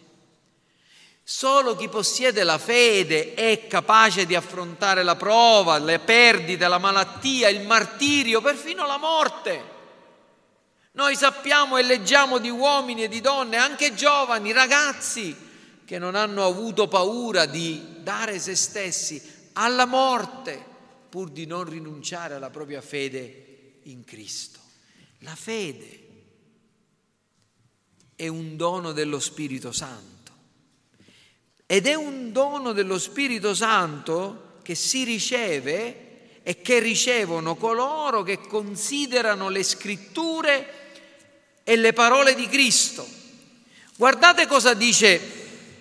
Solo 1.22 1.76
chi 1.76 1.90
possiede 1.90 2.46
la 2.46 2.58
fede 2.58 3.34
è 3.34 3.68
capace 3.68 4.26
di 4.26 4.36
affrontare 4.36 5.04
la 5.04 5.18
prova, 5.18 5.78
le 5.78 6.00
perdite, 6.00 6.70
la 6.70 6.78
malattia, 6.78 7.50
il 7.50 7.68
martirio, 7.68 8.40
perfino 8.40 8.88
la 8.88 8.98
morte. 8.98 9.79
Noi 10.92 11.16
sappiamo 11.16 11.78
e 11.78 11.84
leggiamo 11.84 12.40
di 12.40 12.50
uomini 12.50 13.04
e 13.04 13.08
di 13.08 13.22
donne, 13.22 13.58
anche 13.58 13.94
giovani, 13.94 14.52
ragazzi, 14.52 15.36
che 15.86 16.00
non 16.00 16.16
hanno 16.16 16.46
avuto 16.46 16.88
paura 16.88 17.46
di 17.46 18.02
dare 18.02 18.40
se 18.40 18.56
stessi 18.56 19.22
alla 19.54 19.86
morte 19.86 20.66
pur 21.10 21.30
di 21.30 21.46
non 21.46 21.64
rinunciare 21.64 22.36
alla 22.36 22.50
propria 22.50 22.82
fede 22.82 23.80
in 23.84 24.04
Cristo. 24.04 24.60
La 25.20 25.36
fede 25.36 26.08
è 28.16 28.28
un 28.28 28.56
dono 28.56 28.92
dello 28.92 29.20
Spirito 29.20 29.72
Santo 29.72 30.18
ed 31.66 31.88
è 31.88 31.94
un 31.94 32.32
dono 32.32 32.74
dello 32.74 32.98
Spirito 32.98 33.54
Santo 33.54 34.58
che 34.64 34.76
si 34.76 35.04
riceve 35.04 36.42
e 36.42 36.62
che 36.62 36.80
ricevono 36.80 37.56
coloro 37.56 38.24
che 38.24 38.40
considerano 38.40 39.50
le 39.50 39.64
scritture 39.64 40.79
e 41.70 41.76
le 41.76 41.94
parole 41.94 42.34
di 42.34 42.48
Cristo. 42.48 43.08
Guardate 43.96 44.48
cosa 44.48 44.74
dice, 44.74 45.22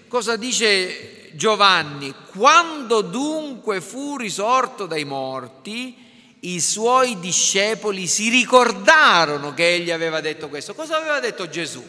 cosa 0.07 0.37
dice 0.37 1.31
Giovanni. 1.33 2.15
Quando 2.27 3.01
dunque 3.01 3.81
fu 3.81 4.19
risorto 4.19 4.85
dai 4.85 5.05
morti, 5.05 5.97
i 6.41 6.61
suoi 6.61 7.19
discepoli 7.21 8.07
si 8.07 8.29
ricordarono 8.29 9.55
che 9.55 9.77
egli 9.77 9.91
aveva 9.91 10.21
detto 10.21 10.51
questo. 10.51 10.75
Cosa 10.75 10.99
aveva 10.99 11.21
detto 11.21 11.49
Gesù? 11.49 11.83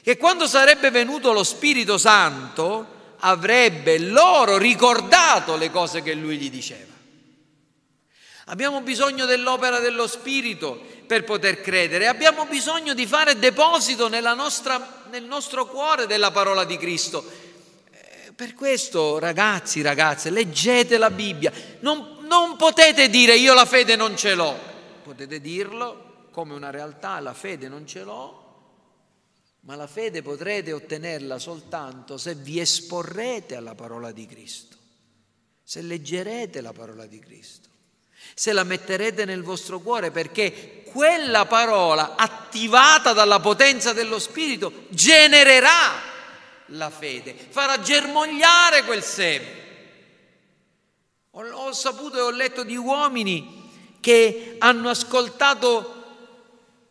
Che 0.00 0.16
quando 0.16 0.46
sarebbe 0.46 0.92
venuto 0.92 1.32
lo 1.32 1.42
Spirito 1.42 1.98
Santo, 1.98 3.16
avrebbe 3.18 3.98
loro 3.98 4.58
ricordato 4.58 5.56
le 5.56 5.72
cose 5.72 6.04
che 6.04 6.14
lui 6.14 6.36
gli 6.36 6.50
diceva. 6.50 6.92
Abbiamo 8.44 8.80
bisogno 8.82 9.24
dell'opera 9.24 9.80
dello 9.80 10.06
Spirito 10.06 10.86
per 11.06 11.24
poter 11.24 11.60
credere, 11.60 12.06
abbiamo 12.06 12.46
bisogno 12.46 12.94
di 12.94 13.06
fare 13.06 13.38
deposito 13.38 14.08
nostra, 14.08 15.04
nel 15.10 15.24
nostro 15.24 15.66
cuore 15.66 16.06
della 16.06 16.30
parola 16.30 16.64
di 16.64 16.76
Cristo. 16.76 17.24
Eh, 17.90 18.32
per 18.34 18.54
questo, 18.54 19.18
ragazzi, 19.18 19.82
ragazze, 19.82 20.30
leggete 20.30 20.98
la 20.98 21.10
Bibbia. 21.10 21.52
Non, 21.80 22.18
non 22.22 22.56
potete 22.56 23.08
dire 23.08 23.36
io 23.36 23.54
la 23.54 23.66
fede 23.66 23.96
non 23.96 24.16
ce 24.16 24.34
l'ho. 24.34 24.58
Potete 25.02 25.40
dirlo 25.40 26.28
come 26.30 26.54
una 26.54 26.70
realtà, 26.70 27.20
la 27.20 27.34
fede 27.34 27.68
non 27.68 27.86
ce 27.86 28.02
l'ho, 28.02 28.42
ma 29.60 29.76
la 29.76 29.86
fede 29.86 30.22
potrete 30.22 30.72
ottenerla 30.72 31.38
soltanto 31.38 32.16
se 32.18 32.34
vi 32.34 32.60
esporrete 32.60 33.56
alla 33.56 33.74
parola 33.74 34.12
di 34.12 34.26
Cristo, 34.26 34.76
se 35.62 35.80
leggerete 35.80 36.60
la 36.60 36.72
parola 36.72 37.06
di 37.06 37.18
Cristo, 37.18 37.68
se 38.34 38.52
la 38.52 38.64
metterete 38.64 39.24
nel 39.24 39.42
vostro 39.42 39.80
cuore 39.80 40.10
perché 40.10 40.82
quella 40.86 41.44
parola 41.44 42.14
attivata 42.16 43.12
dalla 43.12 43.40
potenza 43.40 43.92
dello 43.92 44.18
Spirito 44.18 44.84
genererà 44.88 46.12
la 46.68 46.88
fede, 46.88 47.34
farà 47.50 47.80
germogliare 47.80 48.84
quel 48.84 49.02
seme. 49.02 49.62
Ho, 51.32 51.44
ho 51.44 51.72
saputo 51.72 52.16
e 52.16 52.20
ho 52.20 52.30
letto 52.30 52.62
di 52.62 52.76
uomini 52.76 53.62
che 54.00 54.56
hanno 54.58 54.88
ascoltato 54.88 55.94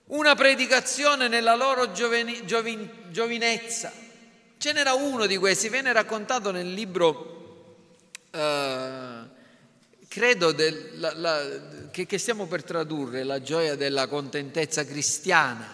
una 0.07 0.35
predicazione 0.35 1.27
nella 1.27 1.55
loro 1.55 1.91
gioveni, 1.91 2.45
giovin, 2.45 2.89
giovinezza. 3.09 3.91
Ce 4.57 4.71
n'era 4.73 4.93
uno 4.93 5.25
di 5.25 5.37
questi, 5.37 5.69
viene 5.69 5.93
raccontato 5.93 6.51
nel 6.51 6.71
libro, 6.73 7.65
eh, 8.31 9.12
credo, 10.13 10.51
del, 10.51 10.91
la, 10.99 11.11
la, 11.15 11.41
che, 11.89 12.05
che 12.05 12.19
stiamo 12.19 12.45
per 12.45 12.63
tradurre, 12.63 13.23
La 13.23 13.41
gioia 13.41 13.75
della 13.75 14.05
contentezza 14.05 14.85
cristiana. 14.85 15.67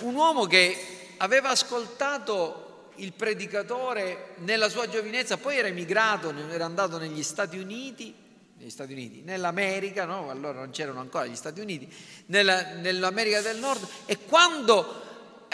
Un 0.00 0.14
uomo 0.14 0.44
che 0.44 0.76
aveva 1.16 1.48
ascoltato 1.48 2.90
il 2.96 3.14
predicatore 3.14 4.34
nella 4.40 4.68
sua 4.68 4.90
giovinezza, 4.90 5.38
poi 5.38 5.56
era 5.56 5.68
emigrato, 5.68 6.34
era 6.50 6.66
andato 6.66 6.98
negli 6.98 7.22
Stati 7.22 7.56
Uniti 7.56 8.14
negli 8.58 8.70
Stati 8.70 8.92
Uniti, 8.92 9.22
nell'America, 9.22 10.04
no? 10.04 10.30
allora 10.30 10.58
non 10.58 10.70
c'erano 10.70 10.98
ancora 10.98 11.26
gli 11.26 11.36
Stati 11.36 11.60
Uniti, 11.60 11.88
nella, 12.26 12.74
nell'America 12.74 13.40
del 13.40 13.56
Nord 13.58 13.86
e 14.04 14.18
quando 14.18 15.07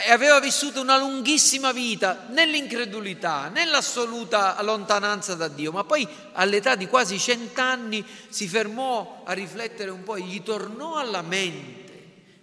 aveva 0.08 0.40
vissuto 0.40 0.80
una 0.80 0.98
lunghissima 0.98 1.72
vita 1.72 2.26
nell'incredulità, 2.30 3.48
nell'assoluta 3.48 4.60
lontananza 4.62 5.34
da 5.34 5.48
Dio, 5.48 5.72
ma 5.72 5.84
poi 5.84 6.06
all'età 6.32 6.74
di 6.74 6.86
quasi 6.86 7.18
cent'anni 7.18 8.04
si 8.28 8.48
fermò 8.48 9.22
a 9.24 9.32
riflettere 9.32 9.90
un 9.90 10.02
po' 10.02 10.16
e 10.16 10.22
gli 10.22 10.42
tornò 10.42 10.96
alla 10.96 11.22
mente 11.22 11.82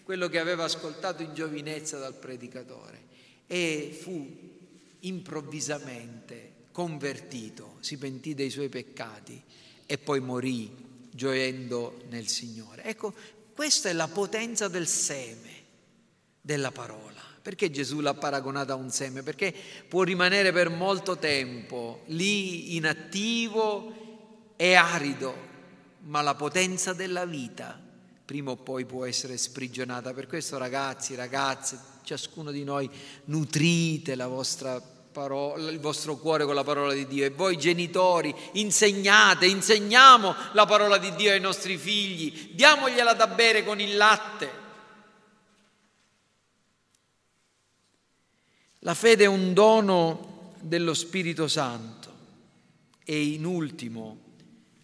quello 0.03 0.27
che 0.27 0.39
aveva 0.39 0.63
ascoltato 0.63 1.21
in 1.21 1.33
giovinezza 1.33 1.97
dal 1.97 2.15
predicatore 2.15 3.07
e 3.47 3.97
fu 4.01 4.49
improvvisamente 4.99 6.51
convertito, 6.71 7.77
si 7.81 7.97
pentì 7.97 8.33
dei 8.33 8.49
suoi 8.49 8.69
peccati 8.69 9.41
e 9.85 9.97
poi 9.97 10.19
morì 10.21 10.69
gioendo 11.11 12.01
nel 12.09 12.27
Signore. 12.27 12.83
Ecco, 12.83 13.13
questa 13.53 13.89
è 13.89 13.93
la 13.93 14.07
potenza 14.07 14.67
del 14.67 14.87
seme 14.87 15.49
della 16.39 16.71
parola. 16.71 17.10
Perché 17.41 17.71
Gesù 17.71 17.99
l'ha 18.01 18.13
paragonata 18.13 18.73
a 18.73 18.75
un 18.75 18.91
seme? 18.91 19.23
Perché 19.23 19.53
può 19.87 20.03
rimanere 20.03 20.51
per 20.51 20.69
molto 20.69 21.17
tempo 21.17 22.03
lì 22.07 22.75
inattivo 22.75 24.53
e 24.55 24.75
arido, 24.75 25.35
ma 26.01 26.21
la 26.21 26.35
potenza 26.35 26.93
della 26.93 27.25
vita 27.25 27.89
prima 28.31 28.51
o 28.51 28.55
poi 28.55 28.85
può 28.85 29.05
essere 29.05 29.35
sprigionata. 29.37 30.13
Per 30.13 30.25
questo 30.25 30.57
ragazzi, 30.57 31.15
ragazze, 31.15 31.77
ciascuno 32.03 32.49
di 32.51 32.63
noi 32.63 32.89
nutrite 33.25 34.15
la 34.15 34.27
vostra 34.27 34.79
parola, 34.79 35.69
il 35.69 35.81
vostro 35.81 36.15
cuore 36.15 36.45
con 36.45 36.55
la 36.55 36.63
parola 36.63 36.93
di 36.93 37.05
Dio 37.07 37.25
e 37.25 37.29
voi 37.29 37.57
genitori 37.57 38.33
insegnate, 38.53 39.47
insegniamo 39.47 40.33
la 40.53 40.65
parola 40.65 40.97
di 40.97 41.13
Dio 41.15 41.31
ai 41.31 41.41
nostri 41.41 41.75
figli, 41.75 42.51
diamogliela 42.53 43.13
da 43.13 43.27
bere 43.27 43.65
con 43.65 43.81
il 43.81 43.97
latte. 43.97 44.49
La 48.83 48.93
fede 48.93 49.23
è 49.23 49.27
un 49.27 49.53
dono 49.53 50.53
dello 50.59 50.93
Spirito 50.93 51.47
Santo 51.47 52.09
e 53.03 53.23
in 53.23 53.45
ultimo 53.45 54.29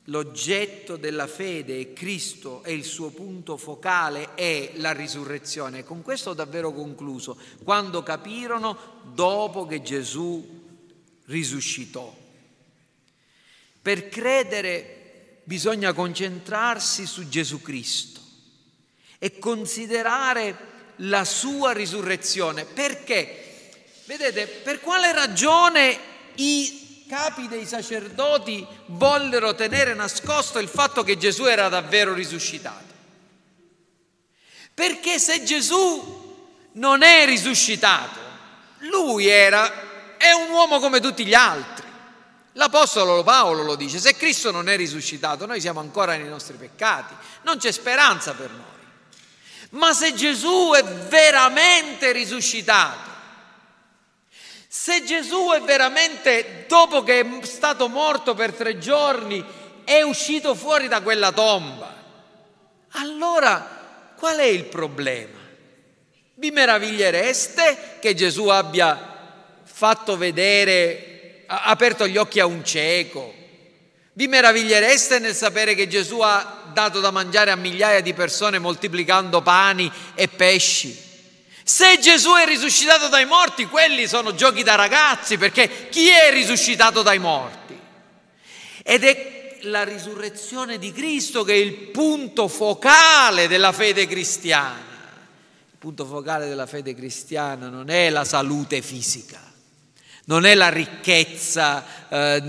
L'oggetto 0.09 0.95
della 0.95 1.27
fede 1.27 1.81
è 1.81 1.93
Cristo 1.93 2.63
e 2.63 2.73
il 2.73 2.85
suo 2.85 3.09
punto 3.09 3.57
focale 3.57 4.35
è 4.35 4.71
la 4.75 4.93
risurrezione. 4.93 5.83
Con 5.83 6.01
questo 6.01 6.29
ho 6.29 6.33
davvero 6.33 6.71
concluso. 6.71 7.37
Quando 7.61 8.03
capirono 8.03 9.01
dopo 9.13 9.65
che 9.65 9.81
Gesù 9.81 10.65
risuscitò. 11.25 12.15
Per 13.81 14.07
credere 14.07 15.41
bisogna 15.43 15.91
concentrarsi 15.91 17.05
su 17.05 17.27
Gesù 17.27 17.61
Cristo 17.61 18.21
e 19.19 19.39
considerare 19.39 20.57
la 20.97 21.25
sua 21.25 21.73
risurrezione. 21.73 22.63
Perché? 22.63 23.46
Vedete, 24.07 24.47
per 24.47 24.79
quale 24.79 25.11
ragione 25.11 25.99
i 26.35 27.03
capi 27.09 27.49
dei 27.49 27.65
sacerdoti 27.65 28.65
vollero 28.85 29.53
tenere 29.53 29.93
nascosto 29.93 30.59
il 30.59 30.69
fatto 30.69 31.03
che 31.03 31.17
Gesù 31.17 31.43
era 31.43 31.67
davvero 31.67 32.13
risuscitato. 32.13 32.85
Perché 34.73 35.19
se 35.19 35.43
Gesù 35.43 36.35
non 36.73 37.01
è 37.01 37.25
risuscitato, 37.25 38.17
lui 38.91 39.27
era, 39.27 40.15
è 40.15 40.31
un 40.31 40.51
uomo 40.51 40.79
come 40.79 41.01
tutti 41.01 41.25
gli 41.25 41.33
altri. 41.33 41.85
L'Apostolo 42.53 43.23
Paolo 43.23 43.63
lo 43.63 43.75
dice, 43.75 43.99
se 43.99 44.15
Cristo 44.15 44.51
non 44.51 44.69
è 44.69 44.77
risuscitato, 44.77 45.45
noi 45.45 45.59
siamo 45.59 45.81
ancora 45.81 46.15
nei 46.15 46.29
nostri 46.29 46.55
peccati, 46.55 47.13
non 47.41 47.57
c'è 47.57 47.73
speranza 47.73 48.31
per 48.31 48.51
noi. 48.51 48.75
Ma 49.71 49.91
se 49.93 50.13
Gesù 50.13 50.71
è 50.73 50.81
veramente 50.81 52.13
risuscitato, 52.13 53.16
se 54.79 55.03
Gesù 55.03 55.49
è 55.53 55.61
veramente, 55.61 56.65
dopo 56.67 57.01
che 57.01 57.19
è 57.19 57.45
stato 57.45 57.89
morto 57.89 58.35
per 58.35 58.53
tre 58.53 58.77
giorni, 58.77 59.43
è 59.83 60.01
uscito 60.01 60.53
fuori 60.53 60.87
da 60.87 61.01
quella 61.01 61.31
tomba, 61.31 61.93
allora 62.91 64.13
qual 64.15 64.37
è 64.37 64.43
il 64.43 64.65
problema? 64.65 65.39
Vi 66.35 66.51
meravigliereste 66.51 67.97
che 67.99 68.13
Gesù 68.13 68.49
abbia 68.49 69.59
fatto 69.63 70.15
vedere, 70.15 71.43
aperto 71.47 72.07
gli 72.07 72.15
occhi 72.15 72.39
a 72.39 72.45
un 72.45 72.63
cieco. 72.63 73.33
Vi 74.13 74.27
meravigliereste 74.27 75.17
nel 75.17 75.35
sapere 75.35 75.73
che 75.73 75.87
Gesù 75.87 76.19
ha 76.19 76.69
dato 76.71 76.99
da 76.99 77.09
mangiare 77.09 77.49
a 77.49 77.55
migliaia 77.55 78.01
di 78.01 78.13
persone 78.13 78.59
moltiplicando 78.59 79.41
pani 79.41 79.91
e 80.13 80.27
pesci. 80.27 81.06
Se 81.67 81.99
Gesù 81.99 82.31
è 82.31 82.45
risuscitato 82.45 83.09
dai 83.09 83.25
morti, 83.25 83.65
quelli 83.65 84.07
sono 84.07 84.33
giochi 84.33 84.63
da 84.63 84.75
ragazzi, 84.75 85.37
perché 85.37 85.89
chi 85.89 86.07
è 86.07 86.31
risuscitato 86.31 87.01
dai 87.01 87.19
morti? 87.19 87.77
Ed 88.83 89.03
è 89.03 89.57
la 89.63 89.83
risurrezione 89.83 90.79
di 90.79 90.93
Cristo 90.93 91.43
che 91.43 91.51
è 91.51 91.57
il 91.57 91.73
punto 91.73 92.47
focale 92.47 93.49
della 93.49 93.73
fede 93.73 94.07
cristiana. 94.07 94.79
Il 94.79 95.77
punto 95.77 96.05
focale 96.05 96.47
della 96.47 96.67
fede 96.67 96.95
cristiana 96.95 97.67
non 97.67 97.89
è 97.89 98.09
la 98.11 98.23
salute 98.23 98.81
fisica, 98.81 99.41
non 100.27 100.45
è 100.45 100.55
la 100.55 100.69
ricchezza 100.69 101.83
eh, 102.07 102.41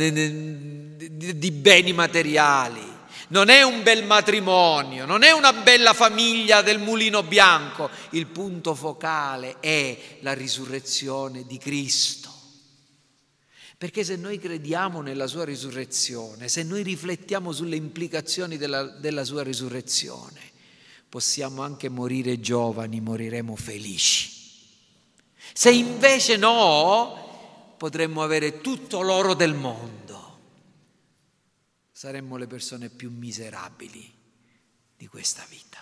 di 0.97 1.51
beni 1.51 1.93
materiali, 1.93 2.88
non 3.29 3.49
è 3.49 3.63
un 3.63 3.83
bel 3.83 4.05
matrimonio, 4.05 5.05
non 5.05 5.23
è 5.23 5.33
una 5.33 5.53
bella 5.53 5.93
famiglia 5.93 6.63
del 6.63 6.79
mulino 6.79 7.23
bianco, 7.23 7.91
il 8.11 8.27
punto 8.27 8.75
focale 8.75 9.57
è 9.61 10.19
la 10.21 10.33
risurrezione 10.33 11.45
di 11.45 11.59
Cristo. 11.59 12.33
Perché 13.77 14.03
se 14.03 14.17
noi 14.17 14.39
crediamo 14.39 15.03
nella 15.03 15.27
sua 15.27 15.45
risurrezione, 15.45 16.49
se 16.49 16.63
noi 16.63 16.83
riflettiamo 16.83 17.53
sulle 17.53 17.77
implicazioni 17.77 18.57
della, 18.57 18.85
della 18.85 19.25
sua 19.25 19.43
risurrezione, 19.43 20.41
possiamo 21.09 21.63
anche 21.63 21.89
morire 21.89 22.41
giovani, 22.41 23.01
moriremo 23.01 23.55
felici. 23.55 24.33
Se 25.53 25.71
invece 25.71 26.37
no, 26.37 27.75
potremmo 27.77 28.23
avere 28.23 28.61
tutto 28.61 29.01
l'oro 29.01 29.35
del 29.35 29.55
mondo 29.55 29.98
saremmo 31.99 32.37
le 32.37 32.47
persone 32.47 32.91
più 32.91 33.11
miserabili 33.11 34.09
di 34.97 35.09
questa 35.09 35.45
vita. 35.49 35.81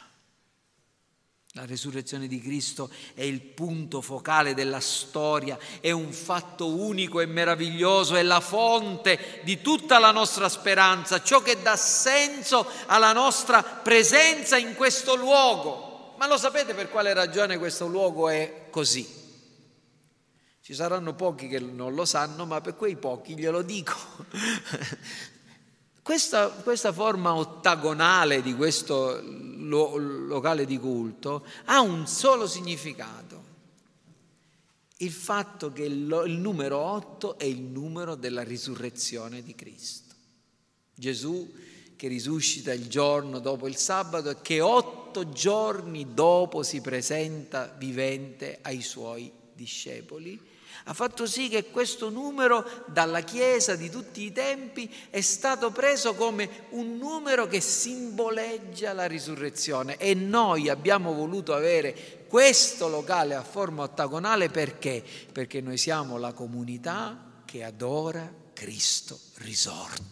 La 1.51 1.67
risurrezione 1.67 2.27
di 2.27 2.41
Cristo 2.41 2.91
è 3.13 3.21
il 3.21 3.43
punto 3.43 4.01
focale 4.01 4.55
della 4.55 4.81
storia, 4.81 5.59
è 5.79 5.91
un 5.91 6.15
fatto 6.15 6.69
unico 6.69 7.21
e 7.21 7.27
meraviglioso, 7.27 8.17
è 8.17 8.23
la 8.23 8.41
fonte 8.41 9.43
di 9.45 9.61
tutta 9.61 9.99
la 9.99 10.11
nostra 10.11 10.49
speranza, 10.49 11.23
ciò 11.23 11.43
che 11.43 11.61
dà 11.61 11.77
senso 11.77 12.67
alla 12.87 13.13
nostra 13.13 13.63
presenza 13.63 14.57
in 14.57 14.75
questo 14.75 15.17
luogo. 15.17 16.15
Ma 16.17 16.27
lo 16.27 16.39
sapete 16.39 16.73
per 16.73 16.89
quale 16.89 17.13
ragione 17.13 17.59
questo 17.59 17.87
luogo 17.87 18.31
è 18.31 18.69
così? 18.71 19.07
Ci 20.63 20.73
saranno 20.73 21.15
pochi 21.15 21.47
che 21.47 21.61
non 21.61 21.95
lo 21.95 22.07
sanno, 22.07 22.47
ma 22.47 22.63
per 22.63 22.75
quei 22.75 22.97
pochi 22.97 23.37
glielo 23.37 23.61
dico. 23.61 23.95
Questa, 26.07 26.51
questa, 26.51 26.93
forma 26.93 27.35
ottagonale 27.35 28.41
di 28.41 28.55
questo 28.55 29.21
lo, 29.25 29.97
locale 29.97 30.65
di 30.65 30.79
culto 30.79 31.45
ha 31.65 31.81
un 31.81 32.07
solo 32.07 32.47
significato, 32.47 33.43
il 34.99 35.11
fatto 35.11 35.73
che 35.73 35.83
il, 35.83 36.23
il 36.27 36.39
numero 36.39 36.79
8 36.79 37.39
è 37.39 37.43
il 37.43 37.61
numero 37.61 38.15
della 38.15 38.45
risurrezione 38.45 39.43
di 39.43 39.57
Cristo. 39.57 40.15
Gesù 40.95 41.53
che 41.97 42.07
risuscita 42.07 42.73
il 42.73 42.87
giorno 42.87 43.41
dopo 43.41 43.67
il 43.67 43.75
sabato 43.75 44.31
e 44.31 44.41
che 44.43 44.61
otto 44.61 45.31
giorni 45.31 46.15
dopo 46.15 46.63
si 46.63 46.81
presenta 46.81 47.75
vivente 47.77 48.61
ai 48.63 48.81
suoi 48.81 49.33
discepoli 49.53 50.41
ha 50.85 50.93
fatto 50.93 51.27
sì 51.27 51.49
che 51.49 51.71
questo 51.71 52.11
numero 52.11 52.85
dalla 52.87 53.21
Chiesa 53.21 53.75
di 53.75 53.91
tutti 53.91 54.23
i 54.23 54.33
tempi 54.33 54.93
è 55.11 55.21
stato 55.21 55.71
preso 55.71 56.15
come 56.15 56.67
un 56.71 56.97
numero 56.97 57.47
che 57.47 57.61
simboleggia 57.61 58.93
la 58.93 59.07
risurrezione 59.07 59.97
e 59.97 60.15
noi 60.15 60.69
abbiamo 60.69 61.13
voluto 61.13 61.55
avere 61.55 62.25
questo 62.29 62.89
locale 62.89 63.35
a 63.35 63.43
forma 63.43 63.83
ottagonale 63.83 64.49
perché? 64.49 65.03
Perché 65.33 65.61
noi 65.61 65.79
siamo 65.79 66.19
la 66.19 66.33
comunità 66.33 67.43
che 67.45 67.65
adora 67.65 68.33
Cristo 68.53 69.19
risorto. 69.37 70.05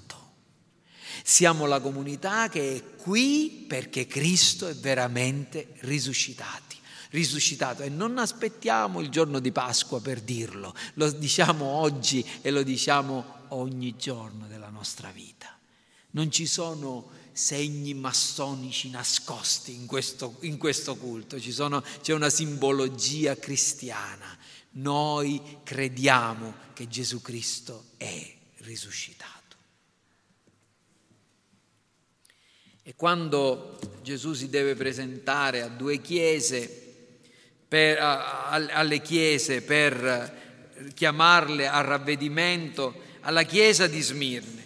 Siamo 1.23 1.67
la 1.67 1.81
comunità 1.81 2.49
che 2.49 2.77
è 2.77 2.97
qui 2.97 3.65
perché 3.69 4.07
Cristo 4.07 4.69
è 4.69 4.75
veramente 4.75 5.69
risuscitato 5.81 6.75
risuscitato 7.15 7.83
e 7.83 7.89
non 7.89 8.19
aspettiamo 8.19 9.01
il 9.01 9.09
giorno 9.09 9.39
di 9.39 9.53
Pasqua 9.53 10.01
per 10.01 10.21
dirlo, 10.21 10.75
lo 10.95 11.11
diciamo 11.13 11.65
oggi 11.65 12.27
e 12.43 12.51
lo 12.51 12.65
diciamo 12.65 13.43
ogni 13.49 13.95
giorno 13.97 14.49
della 14.49 14.69
nostra 14.69 15.11
vita. 15.11 15.57
Non 16.11 16.31
ci 16.33 16.47
sono 16.47 17.11
segni 17.33 17.95
massonici 17.95 18.91
nascosti 18.91 19.75
in 19.75 19.87
questo, 19.87 20.37
in 20.41 20.59
questo 20.59 20.97
culto, 20.97 21.41
sono, 21.41 21.83
c'è 22.03 22.13
una 22.13 22.31
simbologia 22.31 23.37
cristiana. 23.37 24.37
Noi 24.73 25.41
crediamo 25.63 26.53
che 26.73 26.89
Gesù 26.89 27.23
Cristo 27.23 27.91
è 27.97 28.35
risuscitato. 28.59 29.33
E 32.83 32.95
quando 32.97 33.79
Gesù 34.03 34.33
si 34.33 34.49
deve 34.49 34.75
presentare 34.75 35.63
a 35.63 35.69
due 35.69 36.01
chiese, 36.01 36.84
per, 37.75 37.99
a, 37.99 38.51
alle 38.51 39.01
chiese 39.01 39.61
per 39.61 40.93
chiamarle 40.95 41.67
al 41.67 41.83
ravvedimento, 41.83 42.95
alla 43.23 43.43
chiesa 43.43 43.89
di 43.89 44.01
Smirne, 44.01 44.63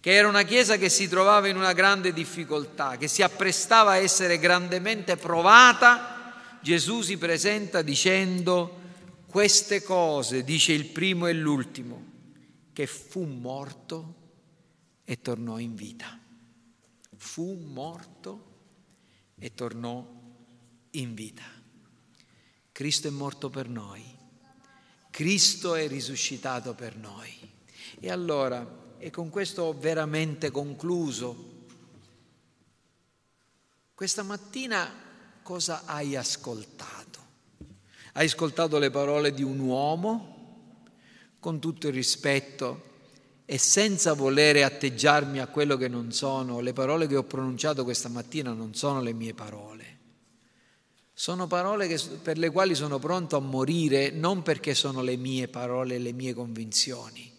che 0.00 0.14
era 0.14 0.28
una 0.28 0.42
chiesa 0.42 0.78
che 0.78 0.88
si 0.88 1.08
trovava 1.08 1.48
in 1.48 1.56
una 1.56 1.74
grande 1.74 2.14
difficoltà, 2.14 2.96
che 2.96 3.06
si 3.06 3.20
apprestava 3.20 3.90
a 3.90 3.96
essere 3.98 4.38
grandemente 4.38 5.18
provata, 5.18 6.58
Gesù 6.62 7.02
si 7.02 7.18
presenta 7.18 7.82
dicendo 7.82 8.80
queste 9.26 9.82
cose, 9.82 10.42
dice 10.42 10.72
il 10.72 10.86
primo 10.86 11.26
e 11.26 11.34
l'ultimo, 11.34 12.02
che 12.72 12.86
fu 12.86 13.24
morto 13.24 14.14
e 15.04 15.20
tornò 15.20 15.58
in 15.58 15.74
vita. 15.74 16.18
Fu 17.14 17.60
morto 17.62 18.46
e 19.38 19.52
tornò 19.52 20.02
in 20.92 21.14
vita. 21.14 21.60
Cristo 22.72 23.06
è 23.08 23.10
morto 23.10 23.50
per 23.50 23.68
noi, 23.68 24.02
Cristo 25.10 25.74
è 25.74 25.86
risuscitato 25.86 26.74
per 26.74 26.96
noi. 26.96 27.50
E 28.00 28.10
allora, 28.10 28.66
e 28.98 29.10
con 29.10 29.28
questo 29.28 29.62
ho 29.62 29.78
veramente 29.78 30.50
concluso, 30.50 31.50
questa 33.94 34.22
mattina 34.22 34.90
cosa 35.42 35.82
hai 35.84 36.16
ascoltato? 36.16 37.20
Hai 38.14 38.26
ascoltato 38.26 38.78
le 38.78 38.90
parole 38.90 39.32
di 39.32 39.42
un 39.42 39.58
uomo 39.60 40.80
con 41.38 41.60
tutto 41.60 41.88
il 41.88 41.94
rispetto 41.94 42.90
e 43.44 43.58
senza 43.58 44.14
volere 44.14 44.64
atteggiarmi 44.64 45.40
a 45.40 45.46
quello 45.46 45.76
che 45.76 45.88
non 45.88 46.10
sono, 46.10 46.60
le 46.60 46.72
parole 46.72 47.06
che 47.06 47.16
ho 47.16 47.24
pronunciato 47.24 47.84
questa 47.84 48.08
mattina 48.08 48.52
non 48.52 48.74
sono 48.74 49.02
le 49.02 49.12
mie 49.12 49.34
parole. 49.34 49.91
Sono 51.22 51.46
parole 51.46 51.86
che, 51.86 52.00
per 52.20 52.36
le 52.36 52.50
quali 52.50 52.74
sono 52.74 52.98
pronto 52.98 53.36
a 53.36 53.40
morire 53.40 54.10
non 54.10 54.42
perché 54.42 54.74
sono 54.74 55.02
le 55.02 55.14
mie 55.14 55.46
parole, 55.46 56.00
le 56.00 56.10
mie 56.10 56.34
convinzioni. 56.34 57.32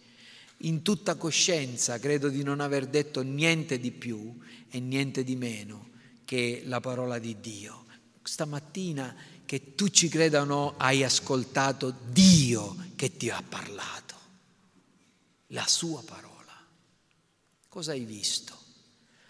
In 0.60 0.80
tutta 0.80 1.16
coscienza 1.16 1.98
credo 1.98 2.30
di 2.30 2.42
non 2.42 2.60
aver 2.60 2.86
detto 2.86 3.20
niente 3.20 3.78
di 3.78 3.90
più 3.90 4.38
e 4.70 4.80
niente 4.80 5.22
di 5.22 5.36
meno 5.36 5.90
che 6.24 6.62
la 6.64 6.80
parola 6.80 7.18
di 7.18 7.38
Dio. 7.40 7.84
Stamattina, 8.22 9.14
che 9.44 9.74
tu 9.74 9.88
ci 9.88 10.08
creda 10.08 10.40
o 10.40 10.44
no, 10.44 10.74
hai 10.78 11.04
ascoltato 11.04 11.94
Dio 12.08 12.74
che 12.96 13.18
ti 13.18 13.28
ha 13.28 13.42
parlato, 13.46 14.14
la 15.48 15.66
sua 15.66 16.02
parola. 16.02 16.56
Cosa 17.68 17.92
hai 17.92 18.06
visto? 18.06 18.56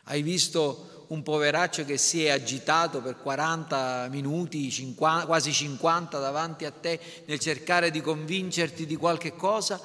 Hai 0.05 0.22
visto 0.22 0.93
un 1.14 1.22
poveraccio 1.22 1.84
che 1.84 1.96
si 1.96 2.24
è 2.24 2.30
agitato 2.30 3.00
per 3.00 3.16
40 3.16 4.08
minuti, 4.10 4.70
50, 4.70 5.26
quasi 5.26 5.52
50 5.52 6.18
davanti 6.18 6.64
a 6.64 6.72
te 6.72 7.00
nel 7.26 7.38
cercare 7.38 7.90
di 7.90 8.00
convincerti 8.00 8.84
di 8.84 8.96
qualche 8.96 9.34
cosa? 9.34 9.80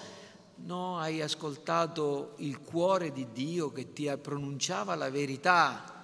No, 0.55 0.99
hai 0.99 1.21
ascoltato 1.21 2.33
il 2.39 2.59
cuore 2.59 3.11
di 3.11 3.27
Dio 3.31 3.71
che 3.71 3.93
ti 3.93 4.11
pronunciava 4.17 4.95
la 4.95 5.09
verità. 5.09 5.95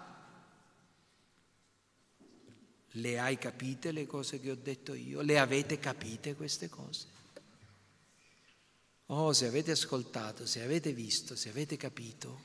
Le 2.91 3.19
hai 3.19 3.38
capite 3.38 3.91
le 3.91 4.05
cose 4.05 4.39
che 4.39 4.51
ho 4.51 4.55
detto 4.55 4.93
io? 4.93 5.21
Le 5.21 5.39
avete 5.39 5.80
capite 5.80 6.36
queste 6.36 6.69
cose? 6.69 7.07
Oh, 9.07 9.34
se 9.34 9.47
avete 9.47 9.71
ascoltato, 9.71 10.45
se 10.45 10.63
avete 10.63 10.93
visto, 10.93 11.36
se 11.36 11.49
avete 11.49 11.76
capito, 11.78 12.45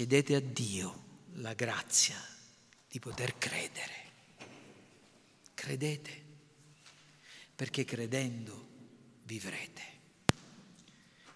chiedete 0.00 0.34
a 0.34 0.40
Dio 0.40 1.02
la 1.34 1.52
grazia 1.52 2.16
di 2.88 2.98
poter 2.98 3.36
credere. 3.36 3.92
Credete, 5.52 6.10
perché 7.54 7.84
credendo 7.84 8.66
vivrete. 9.24 9.82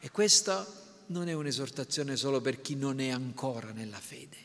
E 0.00 0.10
questa 0.10 0.66
non 1.08 1.28
è 1.28 1.34
un'esortazione 1.34 2.16
solo 2.16 2.40
per 2.40 2.62
chi 2.62 2.74
non 2.74 3.00
è 3.00 3.10
ancora 3.10 3.70
nella 3.70 4.00
fede, 4.00 4.38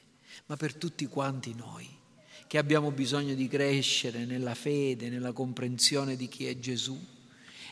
ma 0.47 0.57
per 0.57 0.75
tutti 0.75 1.05
quanti 1.05 1.53
noi 1.55 1.87
che 2.45 2.57
abbiamo 2.57 2.91
bisogno 2.91 3.35
di 3.35 3.47
crescere 3.47 4.25
nella 4.25 4.53
fede, 4.53 5.07
nella 5.07 5.31
comprensione 5.31 6.17
di 6.17 6.27
chi 6.27 6.45
è 6.45 6.59
Gesù 6.59 7.01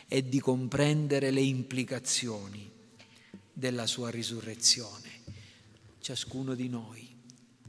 e 0.08 0.26
di 0.26 0.40
comprendere 0.40 1.30
le 1.30 1.42
implicazioni 1.42 2.72
della 3.52 3.86
sua 3.86 4.08
risurrezione, 4.08 5.17
ciascuno 6.08 6.54
di 6.54 6.70
noi, 6.70 7.06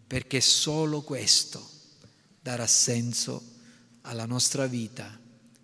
perché 0.07 0.39
solo 0.39 1.01
questo 1.01 1.61
darà 2.39 2.65
senso 2.67 3.43
alla 4.03 4.25
nostra 4.25 4.65
vita 4.65 5.19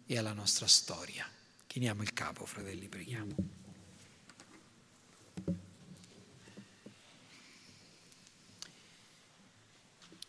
e 0.06 0.18
alla 0.18 0.34
nostra 0.34 0.68
storia. 0.68 1.26
Chiniamo 1.68 2.02
il 2.02 2.12
capo, 2.12 2.46
fratelli, 2.46 2.90
preghiamo. 2.90 3.34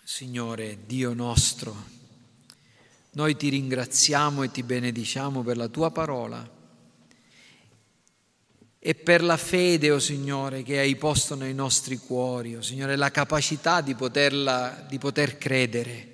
Signore 0.04 0.86
Dio 0.86 1.14
nostro, 1.14 1.74
noi 3.14 3.36
ti 3.36 3.48
ringraziamo 3.48 4.44
e 4.44 4.52
ti 4.52 4.62
benediciamo 4.62 5.42
per 5.42 5.56
la 5.56 5.66
tua 5.66 5.90
parola 5.90 6.48
e 8.86 8.94
per 8.94 9.20
la 9.20 9.36
fede, 9.36 9.90
o 9.90 9.96
oh 9.96 9.98
Signore, 9.98 10.62
che 10.62 10.78
hai 10.78 10.94
posto 10.94 11.34
nei 11.34 11.54
nostri 11.54 11.96
cuori, 11.96 12.54
o 12.54 12.58
oh 12.58 12.62
Signore, 12.62 12.94
la 12.94 13.10
capacità 13.10 13.80
di, 13.80 13.96
poterla, 13.96 14.86
di 14.88 14.96
poter 14.98 15.38
credere. 15.38 16.10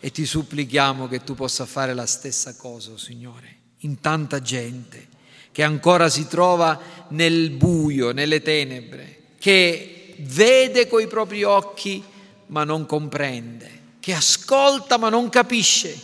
E 0.00 0.10
ti 0.10 0.26
supplichiamo 0.26 1.06
che 1.06 1.22
tu 1.22 1.36
possa 1.36 1.66
fare 1.66 1.94
la 1.94 2.06
stessa 2.06 2.56
cosa, 2.56 2.90
oh 2.90 2.96
Signore, 2.96 3.58
in 3.82 4.00
tanta 4.00 4.42
gente 4.42 5.06
che 5.52 5.62
ancora 5.62 6.08
si 6.08 6.26
trova 6.26 6.80
nel 7.10 7.50
buio, 7.50 8.10
nelle 8.10 8.42
tenebre, 8.42 9.18
che 9.38 10.16
vede 10.18 10.88
coi 10.88 11.06
propri 11.06 11.44
occhi 11.44 12.02
ma 12.46 12.64
non 12.64 12.86
comprende, 12.86 13.70
che 14.00 14.14
ascolta 14.14 14.98
ma 14.98 15.10
non 15.10 15.28
capisce. 15.28 15.96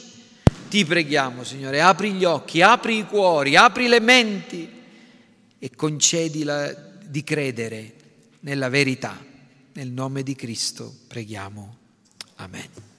Ti 0.69 0.85
preghiamo, 0.85 1.43
Signore, 1.43 1.81
apri 1.81 2.13
gli 2.13 2.25
occhi, 2.25 2.63
apri 2.63 2.99
i 2.99 3.07
cuori, 3.07 3.57
apri 3.57 3.89
le 3.89 3.99
menti 3.99 4.75
e 5.67 5.71
concedila 5.75 6.73
di 6.73 7.25
credere 7.25 7.95
nella 8.41 8.69
verità. 8.69 9.21
Nel 9.73 9.91
nome 9.91 10.23
di 10.23 10.37
Cristo 10.37 10.95
preghiamo. 11.09 11.77
Amen. 12.37 12.96